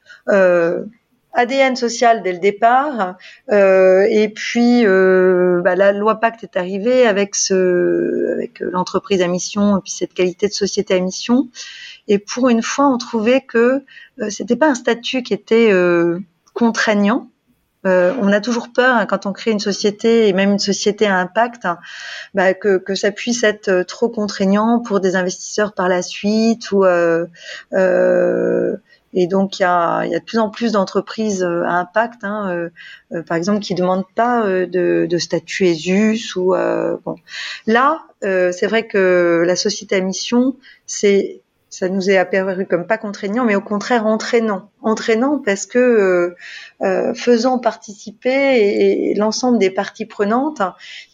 ADN 1.35 1.77
social 1.77 2.23
dès 2.23 2.33
le 2.33 2.39
départ. 2.39 3.17
Euh, 3.51 4.07
et 4.09 4.29
puis 4.29 4.87
euh, 4.87 5.61
bah, 5.63 5.75
la 5.75 5.93
loi 5.93 6.21
Pacte 6.21 6.45
est 6.45 6.57
arrivée 6.57 7.07
avec 7.07 7.35
avec 7.51 8.61
l'entreprise 8.61 9.23
à 9.23 9.27
mission 9.27 9.79
et 9.79 9.81
puis 9.81 9.93
cette 9.93 10.15
qualité 10.15 10.49
de 10.49 10.53
société 10.53 10.95
à 10.95 11.01
mission. 11.01 11.49
Et 12.09 12.19
pour 12.19 12.49
une 12.49 12.63
fois, 12.63 12.89
on 12.89 12.99
trouvait 12.99 13.41
que 13.41 13.83
euh, 14.21 14.31
c'était 14.31 14.57
pas 14.57 14.69
un 14.69 14.75
statut 14.75 15.23
qui 15.23 15.35
était 15.35 15.73
euh, 15.73 16.19
contraignant. 16.53 17.29
Euh, 17.87 18.15
on 18.21 18.33
a 18.33 18.41
toujours 18.41 18.73
peur 18.73 18.97
hein, 18.97 19.05
quand 19.05 19.27
on 19.27 19.33
crée 19.33 19.51
une 19.51 19.61
société 19.61 20.29
et 20.29 20.33
même 20.33 20.53
une 20.53 20.59
société 20.59 21.07
à 21.07 21.19
impact 21.19 21.67
hein, 21.67 21.79
bah, 22.33 22.55
que, 22.55 22.79
que, 22.79 22.95
ça 22.95 23.11
puisse 23.11 23.43
être 23.45 23.69
euh, 23.69 23.85
trop 23.85 24.09
contraignant 24.09 24.81
pour 24.81 25.01
des 25.01 25.17
investisseurs 25.17 25.75
par 25.75 25.91
la 25.91 26.01
suite 26.01 26.73
ou 26.73 26.85
euh, 26.87 27.27
et 29.15 29.27
donc, 29.29 29.59
il 29.59 29.63
y 29.63 29.65
a, 29.65 30.05
y 30.05 30.15
a, 30.15 30.19
de 30.19 30.25
plus 30.25 30.39
en 30.39 30.51
plus 30.51 30.73
d'entreprises 30.73 31.43
euh, 31.43 31.63
à 31.65 31.75
impact, 31.75 32.25
hein, 32.25 32.51
euh, 32.51 32.71
euh, 33.13 33.23
par 33.23 33.37
exemple, 33.37 33.61
qui 33.61 33.75
demandent 33.75 34.05
pas 34.15 34.45
de, 34.45 35.07
de 35.09 35.19
statut 35.19 35.67
ESUS 35.67 36.37
ou 36.37 36.55
bon. 37.05 37.17
Là, 37.67 38.03
c'est 38.23 38.67
vrai 38.67 38.87
que 38.87 39.45
la 39.47 39.57
société 39.57 39.97
à 39.97 40.01
mission, 40.01 40.57
c'est 40.87 41.43
ça 41.75 41.89
nous 41.89 42.09
est 42.09 42.17
apparu 42.17 42.67
comme 42.67 42.87
pas 42.87 42.99
contraignant, 42.99 43.45
mais 43.45 43.57
au 43.57 43.61
contraire 43.61 44.07
entraînant. 44.07 44.71
Entraînant 44.81 45.43
parce 45.45 45.67
que 45.67 46.37
euh, 46.83 47.15
faisant 47.15 47.59
participer 47.59 49.13
l'ensemble 49.17 49.59
des 49.59 49.71
parties 49.71 50.07
prenantes, 50.07 50.63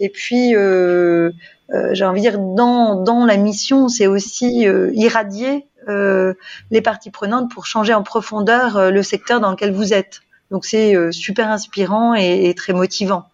et 0.01 0.11
puis 0.11 0.55
euh, 0.55 1.31
euh, 1.73 1.91
j'ai 1.95 2.05
envie 2.05 2.21
de 2.21 2.29
dire 2.29 2.39
dans, 2.39 3.03
dans 3.03 3.25
la 3.25 3.39
mission, 3.39 3.89
c'est 3.89 4.07
aussi 4.07 4.67
irradier 4.93 5.49
euh, 5.49 5.61
les 5.89 6.83
parties 6.83 7.11
prenantes 7.11 7.51
pour 7.51 7.67
changer 7.67 7.95
en 7.95 8.03
profondeur 8.03 8.77
euh, 8.77 8.91
le 8.91 9.03
secteur 9.03 9.41
dans 9.41 9.51
lequel 9.51 9.73
vous 9.73 9.93
êtes. 9.93 10.21
Donc 10.51 10.65
c'est 10.65 10.97
euh, 10.97 11.13
super 11.13 11.49
inspirant 11.49 12.15
et, 12.15 12.49
et, 12.49 12.55
très 12.55 12.73
motivant. 12.73 13.29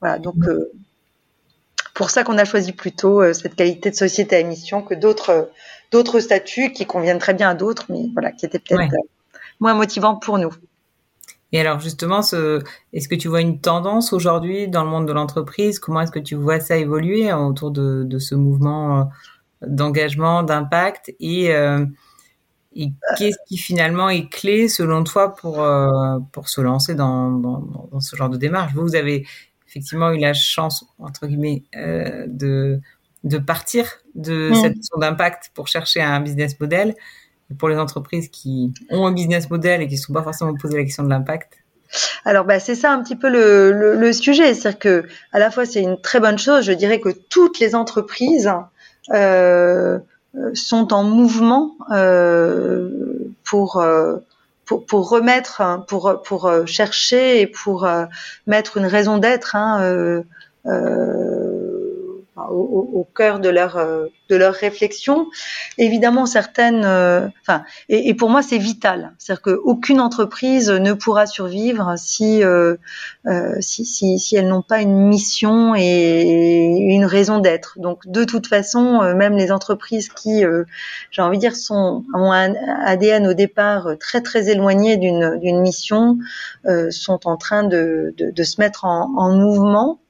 Voilà, 0.00 0.18
donc 0.18 0.36
pour 1.94 2.10
ça 2.10 2.24
qu'on 2.24 2.36
a 2.36 2.44
choisi 2.44 2.72
plutôt 2.72 3.32
cette 3.32 3.54
qualité 3.54 3.90
de 3.90 3.94
société 3.94 4.36
à 4.36 4.40
émission 4.40 4.82
que 4.82 4.94
d'autres 4.94 5.50
d'autres 5.92 6.20
statuts 6.20 6.72
qui 6.72 6.84
conviennent 6.84 7.18
très 7.18 7.32
bien 7.32 7.50
à 7.50 7.54
d'autres, 7.54 7.86
mais 7.88 8.10
voilà, 8.12 8.32
qui 8.32 8.44
étaient 8.44 8.58
peut-être 8.58 8.80
ouais. 8.80 8.98
moins 9.60 9.74
motivants 9.74 10.16
pour 10.16 10.38
nous. 10.38 10.52
Et 11.52 11.60
alors 11.60 11.78
justement, 11.78 12.20
ce, 12.20 12.60
est-ce 12.92 13.08
que 13.08 13.14
tu 13.14 13.28
vois 13.28 13.40
une 13.40 13.60
tendance 13.60 14.12
aujourd'hui 14.12 14.66
dans 14.66 14.82
le 14.82 14.90
monde 14.90 15.06
de 15.06 15.12
l'entreprise? 15.12 15.78
Comment 15.78 16.00
est-ce 16.00 16.10
que 16.10 16.18
tu 16.18 16.34
vois 16.34 16.58
ça 16.58 16.76
évoluer 16.76 17.32
autour 17.32 17.70
de, 17.70 18.02
de 18.04 18.18
ce 18.18 18.34
mouvement 18.34 19.08
d'engagement, 19.66 20.42
d'impact 20.42 21.14
et, 21.20 21.54
euh, 21.54 21.84
et 22.74 22.90
qu'est-ce 23.16 23.36
qui 23.48 23.56
finalement 23.56 24.08
est 24.08 24.28
clé 24.28 24.68
selon 24.68 25.04
toi 25.04 25.34
pour, 25.34 25.62
euh, 25.62 26.18
pour 26.32 26.48
se 26.48 26.60
lancer 26.60 26.94
dans, 26.94 27.30
dans, 27.30 27.88
dans, 27.90 28.00
ce 28.00 28.16
genre 28.16 28.28
de 28.28 28.36
démarche? 28.36 28.72
Vous, 28.74 28.82
vous 28.82 28.96
avez 28.96 29.26
effectivement 29.68 30.10
eu 30.10 30.18
la 30.18 30.34
chance, 30.34 30.84
entre 30.98 31.26
guillemets, 31.26 31.64
euh, 31.76 32.24
de, 32.28 32.80
de 33.22 33.38
partir 33.38 33.86
de 34.14 34.50
mm. 34.50 34.54
cette 34.54 34.76
notion 34.76 34.98
d'impact 34.98 35.50
pour 35.54 35.68
chercher 35.68 36.02
un 36.02 36.20
business 36.20 36.58
model. 36.58 36.94
pour 37.58 37.68
les 37.68 37.76
entreprises 37.76 38.28
qui 38.28 38.72
ont 38.90 39.06
un 39.06 39.12
business 39.12 39.50
model 39.50 39.82
et 39.82 39.86
qui 39.86 39.94
ne 39.94 40.00
sont 40.00 40.12
pas 40.12 40.22
forcément 40.22 40.54
posées 40.54 40.76
la 40.76 40.84
question 40.84 41.04
de 41.04 41.10
l'impact, 41.10 41.64
alors 42.24 42.44
bah, 42.44 42.60
c'est 42.60 42.74
ça 42.74 42.92
un 42.92 43.02
petit 43.02 43.16
peu 43.16 43.28
le, 43.28 43.94
le, 43.96 44.12
sujet, 44.12 44.54
c'est-à-dire 44.54 44.78
que 44.78 45.04
à 45.32 45.38
la 45.38 45.50
fois 45.50 45.64
c'est 45.64 45.82
une 45.82 46.00
très 46.00 46.20
bonne 46.20 46.38
chose. 46.38 46.64
Je 46.64 46.72
dirais 46.72 47.00
que 47.00 47.10
toutes 47.10 47.60
les 47.60 47.74
entreprises 47.74 48.50
sont 50.54 50.92
en 50.92 51.04
mouvement 51.04 51.76
euh, 51.90 52.90
pour, 53.44 53.78
euh, 53.78 54.16
pour, 54.64 54.86
pour 54.86 55.08
remettre, 55.08 55.84
pour 55.88 56.22
pour 56.22 56.50
chercher 56.66 57.40
et 57.40 57.46
pour 57.46 57.86
mettre 58.46 58.76
une 58.76 58.86
raison 58.86 59.18
d'être. 59.18 59.56
Hein, 59.56 59.80
euh, 59.82 60.22
au, 62.36 63.06
cœur 63.14 63.38
de 63.38 63.48
leur 63.48 63.76
euh, 63.76 64.06
de 64.28 64.36
leur 64.36 64.54
réflexion. 64.54 65.26
Évidemment, 65.78 66.26
certaines, 66.26 66.84
euh, 66.84 67.28
et, 67.88 68.14
pour 68.14 68.30
moi, 68.30 68.42
c'est 68.42 68.58
vital. 68.58 69.12
C'est-à-dire 69.18 69.42
qu'aucune 69.42 70.00
entreprise 70.00 70.70
ne 70.70 70.92
pourra 70.94 71.26
survivre 71.26 71.94
si 71.96 72.42
euh, 72.42 72.76
si, 73.60 73.84
si, 73.84 74.18
si, 74.18 74.36
elles 74.36 74.48
n'ont 74.48 74.62
pas 74.62 74.80
une 74.80 75.06
mission 75.08 75.74
et 75.76 76.22
une 76.94 77.04
raison 77.04 77.38
d'être. 77.38 77.78
Donc, 77.78 78.06
de 78.06 78.24
toute 78.24 78.46
façon, 78.46 79.14
même 79.14 79.36
les 79.36 79.52
entreprises 79.52 80.08
qui, 80.08 80.42
j'ai 81.10 81.22
envie 81.22 81.36
de 81.36 81.40
dire, 81.40 81.56
sont 81.56 82.04
ont 82.14 82.32
un 82.32 82.54
ADN 82.84 83.26
au 83.26 83.34
départ 83.34 83.90
très 84.00 84.22
très 84.22 84.48
éloigné 84.48 84.96
d'une 84.96 85.38
d'une 85.38 85.60
mission, 85.60 86.18
sont 86.90 87.26
en 87.26 87.36
train 87.36 87.62
de, 87.62 88.14
de, 88.16 88.42
se 88.42 88.60
mettre 88.60 88.84
en, 88.84 89.12
en 89.16 89.34
mouvement. 89.36 90.00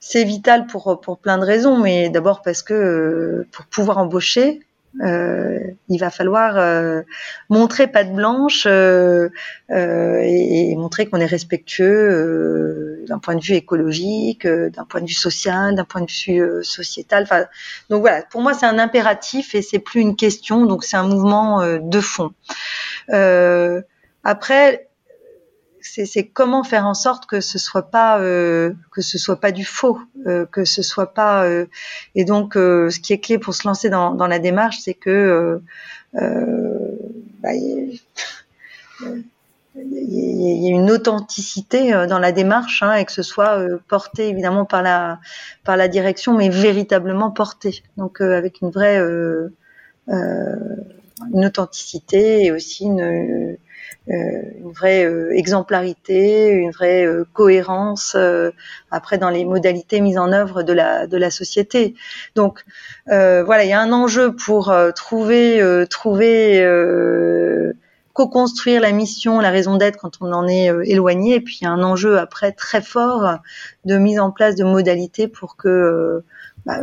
C'est 0.00 0.24
vital 0.24 0.66
pour 0.66 1.00
pour 1.00 1.18
plein 1.18 1.38
de 1.38 1.44
raisons, 1.44 1.78
mais 1.78 2.08
d'abord 2.10 2.42
parce 2.42 2.62
que 2.62 2.74
euh, 2.74 3.46
pour 3.52 3.66
pouvoir 3.66 3.98
embaucher, 3.98 4.60
euh, 5.00 5.58
il 5.88 5.98
va 5.98 6.10
falloir 6.10 6.58
euh, 6.58 7.00
montrer 7.48 7.86
patte 7.86 8.12
blanche 8.12 8.66
euh, 8.66 9.30
et, 9.70 10.70
et, 10.70 10.76
montrer 10.76 11.06
qu'on 11.08 11.18
est 11.18 11.26
respectueux 11.26 13.02
d'un 13.08 13.18
point 13.18 13.34
de 13.34 13.40
vue 13.40 13.54
écologique, 13.54 14.46
d'un 14.46 14.84
point 14.84 15.00
de 15.00 15.06
vue 15.06 15.14
social, 15.14 15.74
d'un 15.74 15.84
point 15.84 16.02
de 16.02 16.10
vue 16.10 16.62
sociétal. 16.62 17.22
Enfin, 17.22 17.46
donc 17.88 18.02
voilà, 18.02 18.22
pour 18.22 18.42
moi 18.42 18.52
c'est 18.52 18.66
un 18.66 18.78
impératif 18.78 19.54
et 19.54 19.62
c'est 19.62 19.78
plus 19.78 20.00
une 20.00 20.14
question, 20.14 20.66
donc 20.66 20.84
c'est 20.84 20.98
un 20.98 21.08
mouvement 21.08 21.62
de 21.78 22.00
fond. 22.00 22.32
après, 24.24 24.88
c'est 25.94 26.26
comment 26.26 26.64
faire 26.64 26.86
en 26.86 26.94
sorte 26.94 27.26
que 27.26 27.40
ce 27.40 27.58
soit 27.58 27.90
pas 27.90 28.18
euh, 28.20 28.72
que 28.90 29.02
ce 29.02 29.18
soit 29.18 29.40
pas 29.40 29.52
du 29.52 29.64
faux, 29.64 30.00
euh, 30.26 30.46
que 30.46 30.64
ce 30.64 30.82
soit 30.82 31.12
pas 31.12 31.44
euh, 31.44 31.66
et 32.14 32.24
donc 32.24 32.54
ce 32.54 32.98
qui 32.98 33.12
est 33.12 33.18
clé 33.18 33.38
pour 33.38 33.54
se 33.54 33.66
lancer 33.66 33.90
dans, 33.90 34.14
dans 34.14 34.26
la 34.26 34.38
démarche, 34.38 34.78
c'est 34.80 34.94
que 34.94 35.60
bah, 36.14 37.54
il 37.54 38.00
y, 39.74 40.66
a 40.66 40.70
une 40.70 40.90
authenticité 40.90 41.92
dans 42.06 42.18
la 42.18 42.32
démarche 42.32 42.82
hein, 42.82 42.94
et 42.94 43.04
que 43.04 43.12
ce 43.12 43.22
soit 43.22 43.58
porté 43.88 44.28
évidemment 44.28 44.64
par 44.64 44.82
la 44.82 45.20
par 45.64 45.76
la 45.76 45.88
direction, 45.88 46.36
mais 46.36 46.48
véritablement 46.48 47.30
porté. 47.30 47.82
Donc 47.96 48.20
avec 48.20 48.60
une 48.60 48.70
vraie 48.70 49.00
une 51.32 51.44
authenticité 51.44 52.44
et 52.44 52.52
aussi 52.52 52.84
une 52.84 53.00
euh, 53.00 53.56
une 54.08 54.72
vraie 54.72 55.04
euh, 55.04 55.32
exemplarité, 55.32 56.50
une 56.50 56.70
vraie 56.70 57.06
euh, 57.06 57.24
cohérence 57.32 58.16
après 58.90 59.18
dans 59.18 59.30
les 59.30 59.44
modalités 59.44 60.00
mises 60.00 60.18
en 60.18 60.32
œuvre 60.32 60.62
de 60.62 60.72
la 60.72 61.06
de 61.06 61.16
la 61.16 61.30
société. 61.30 61.94
Donc 62.34 62.64
voilà, 63.06 63.64
il 63.64 63.70
y 63.70 63.72
a 63.72 63.80
un 63.80 63.92
enjeu 63.92 64.34
pour 64.34 64.74
trouver 64.94 65.86
trouver 65.88 66.64
co-construire 68.12 68.82
la 68.82 68.92
mission, 68.92 69.40
la 69.40 69.50
raison 69.50 69.76
d'être 69.76 69.96
quand 69.96 70.18
on 70.20 70.32
en 70.32 70.46
est 70.46 70.70
éloigné, 70.84 71.36
et 71.36 71.40
puis 71.40 71.58
il 71.60 71.64
y 71.64 71.66
a 71.66 71.70
un 71.70 71.82
enjeu 71.82 72.18
après 72.18 72.52
très 72.52 72.82
fort 72.82 73.38
de 73.86 73.96
mise 73.96 74.20
en 74.20 74.30
place 74.30 74.54
de 74.54 74.64
modalités 74.64 75.28
pour 75.28 75.56
que 75.56 76.22
bah, 76.66 76.78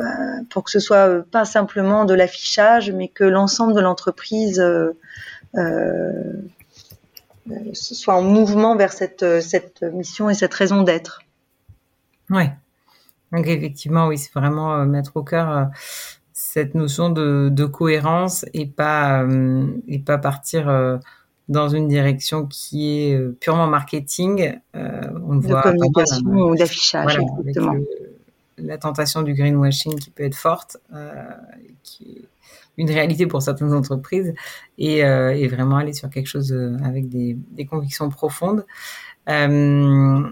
pour 0.49 0.63
que 0.63 0.71
ce 0.71 0.79
soit 0.79 1.23
pas 1.31 1.45
simplement 1.45 2.03
de 2.03 2.13
l'affichage, 2.13 2.91
mais 2.91 3.07
que 3.07 3.23
l'ensemble 3.23 3.73
de 3.73 3.79
l'entreprise 3.79 4.61
euh, 5.57 6.33
soit 7.73 8.15
en 8.15 8.21
mouvement 8.21 8.75
vers 8.75 8.91
cette, 8.91 9.23
euh, 9.23 9.41
cette 9.41 9.81
mission 9.81 10.29
et 10.29 10.33
cette 10.33 10.53
raison 10.53 10.83
d'être. 10.83 11.21
Oui. 12.29 12.43
Donc 13.31 13.47
effectivement, 13.47 14.07
oui, 14.07 14.17
c'est 14.17 14.33
vraiment 14.33 14.75
euh, 14.75 14.85
mettre 14.85 15.17
au 15.17 15.23
cœur 15.23 15.49
euh, 15.49 15.65
cette 16.33 16.75
notion 16.75 17.09
de, 17.09 17.49
de 17.51 17.65
cohérence 17.65 18.45
et 18.53 18.65
pas 18.65 19.25
et 19.87 19.99
pas 19.99 20.17
partir 20.17 20.99
dans 21.49 21.67
une 21.67 21.89
direction 21.89 22.45
qui 22.45 22.89
est 22.91 23.19
purement 23.39 23.67
marketing. 23.67 24.57
on 24.73 25.33
le 25.33 25.41
de 25.41 25.47
voit 25.47 25.61
communication 25.61 26.23
pas 26.23 26.29
ou 26.31 26.55
d'affichage, 26.55 27.19
exactement. 27.45 27.75
la 28.57 28.77
tentation 28.77 29.21
du 29.21 29.33
greenwashing 29.33 29.99
qui 29.99 30.11
peut 30.11 30.23
être 30.23 30.37
forte, 30.37 30.77
qui 31.83 32.25
une 32.79 32.89
réalité 32.89 33.27
pour 33.27 33.41
certaines 33.41 33.73
entreprises 33.73 34.33
et, 34.77 35.03
euh, 35.03 35.35
et 35.35 35.47
vraiment 35.47 35.75
aller 35.75 35.93
sur 35.93 36.09
quelque 36.09 36.27
chose 36.27 36.51
euh, 36.53 36.77
avec 36.83 37.09
des, 37.09 37.37
des 37.51 37.65
convictions 37.65 38.09
profondes. 38.09 38.65
Euh, 39.27 40.23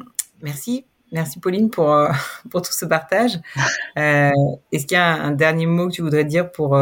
merci. 0.41 0.85
Merci 1.11 1.39
Pauline 1.39 1.69
pour, 1.69 1.91
euh, 1.93 2.09
pour 2.49 2.61
tout 2.63 2.71
ce 2.71 2.85
partage. 2.85 3.39
Euh, 3.97 4.29
Est-ce 4.71 4.85
qu'il 4.85 4.95
y 4.95 4.99
a 4.99 5.11
un, 5.11 5.31
dernier 5.31 5.65
mot 5.65 5.87
que 5.87 5.93
tu 5.93 6.03
voudrais 6.03 6.23
dire 6.23 6.51
pour, 6.51 6.79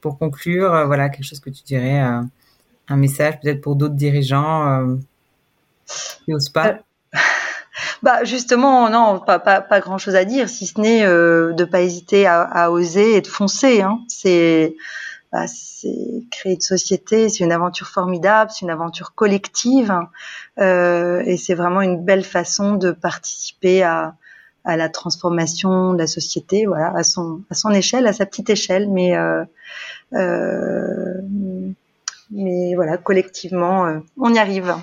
pour 0.00 0.18
conclure 0.18 0.86
Voilà, 0.86 1.08
quelque 1.08 1.24
chose 1.24 1.38
que 1.38 1.50
tu 1.50 1.62
dirais, 1.62 2.00
un 2.00 2.96
message 2.96 3.38
peut-être 3.40 3.60
pour 3.60 3.76
d'autres 3.76 3.94
dirigeants 3.94 4.98
qui 5.86 6.32
n'osent 6.32 6.48
pas? 6.48 6.80
Bah 8.02 8.24
justement, 8.24 8.88
non, 8.90 9.20
pas, 9.20 9.38
pas, 9.38 9.60
pas 9.60 9.80
grand 9.80 9.98
chose 9.98 10.14
à 10.14 10.24
dire, 10.24 10.48
si 10.48 10.66
ce 10.66 10.80
n'est 10.80 11.04
euh, 11.04 11.52
de 11.52 11.64
pas 11.64 11.80
hésiter 11.82 12.26
à, 12.26 12.42
à, 12.42 12.70
oser 12.70 13.16
et 13.16 13.20
de 13.20 13.26
foncer. 13.26 13.82
Hein. 13.82 14.00
C'est 14.08 14.76
bah, 15.32 15.46
c'est 15.46 16.24
créer 16.30 16.54
une 16.54 16.60
société, 16.60 17.28
c'est 17.28 17.44
une 17.44 17.52
aventure 17.52 17.88
formidable, 17.88 18.50
c'est 18.52 18.62
une 18.62 18.70
aventure 18.70 19.14
collective, 19.14 19.94
euh, 20.58 21.22
et 21.26 21.36
c'est 21.36 21.54
vraiment 21.54 21.82
une 21.82 22.02
belle 22.02 22.24
façon 22.24 22.74
de 22.74 22.92
participer 22.92 23.82
à, 23.82 24.14
à 24.64 24.76
la 24.76 24.88
transformation 24.88 25.92
de 25.92 25.98
la 25.98 26.06
société, 26.06 26.66
voilà, 26.66 26.92
à 26.94 27.02
son 27.02 27.42
à 27.50 27.54
son 27.54 27.70
échelle, 27.70 28.06
à 28.06 28.12
sa 28.12 28.26
petite 28.26 28.50
échelle, 28.50 28.88
mais 28.88 29.16
euh, 29.16 29.44
euh, 30.12 31.14
mais 32.30 32.74
voilà, 32.74 32.98
collectivement, 32.98 33.86
euh, 33.86 34.00
on 34.18 34.34
y 34.34 34.38
arrive. 34.38 34.74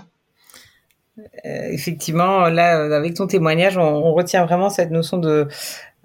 Euh, 1.17 1.69
effectivement, 1.71 2.49
là, 2.49 2.79
euh, 2.79 2.91
avec 2.91 3.13
ton 3.13 3.27
témoignage, 3.27 3.77
on, 3.77 4.13
retient 4.13 4.45
vraiment 4.45 4.69
cette 4.69 4.91
notion 4.91 5.17
de, 5.17 5.47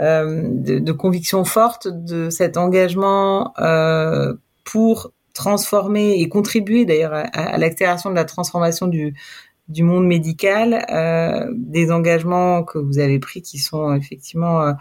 euh, 0.01 0.49
de, 0.53 0.93
conviction 0.93 1.45
forte, 1.45 1.89
de 1.89 2.31
cet 2.31 2.57
engagement 2.57 3.53
pour 4.65 5.13
transformer 5.35 6.21
et 6.21 6.29
contribuer 6.29 6.85
d'ailleurs 6.85 7.13
à, 7.15 7.59
l'accélération 7.59 8.11
de 8.11 8.15
la 8.15 8.25
transformation 8.25 8.87
du, 8.87 9.15
du 9.69 9.83
monde 9.83 10.07
médical, 10.07 10.85
des 11.55 11.91
engagements 11.91 12.63
que 12.63 12.79
vous 12.79 12.99
avez 12.99 13.19
pris 13.19 13.43
qui 13.43 13.59
sont 13.59 13.95
effectivement 13.95 14.75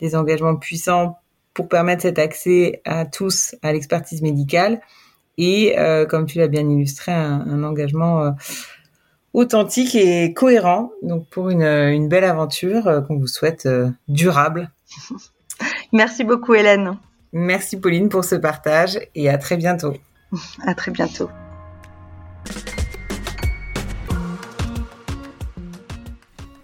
des 0.00 0.16
engagements 0.16 0.56
puissants 0.56 1.18
pour 1.54 1.68
permettre 1.68 2.02
cet 2.02 2.18
accès 2.18 2.82
à 2.84 3.04
tous 3.04 3.54
à 3.62 3.72
l'expertise 3.72 4.22
médicale 4.22 4.80
et, 5.38 5.76
comme 6.08 6.26
tu 6.26 6.38
l'as 6.38 6.48
bien 6.48 6.68
illustré, 6.68 7.12
un, 7.12 7.46
un 7.48 7.62
engagement 7.62 8.34
authentique 9.34 9.94
et 9.94 10.32
cohérent, 10.34 10.92
donc 11.02 11.26
pour 11.28 11.50
une, 11.50 12.08
belle 12.08 12.24
aventure 12.24 12.86
euh, 12.86 13.00
qu'on 13.00 13.16
vous 13.16 13.26
souhaite 13.26 13.66
euh, 13.66 13.88
durable. 14.08 14.70
Merci 15.92 16.24
beaucoup 16.24 16.54
Hélène. 16.54 16.96
Merci 17.32 17.78
Pauline 17.78 18.08
pour 18.08 18.24
ce 18.24 18.34
partage 18.34 18.98
et 19.14 19.30
à 19.30 19.38
très 19.38 19.56
bientôt. 19.56 19.94
à 20.66 20.74
très 20.74 20.90
bientôt. 20.90 21.30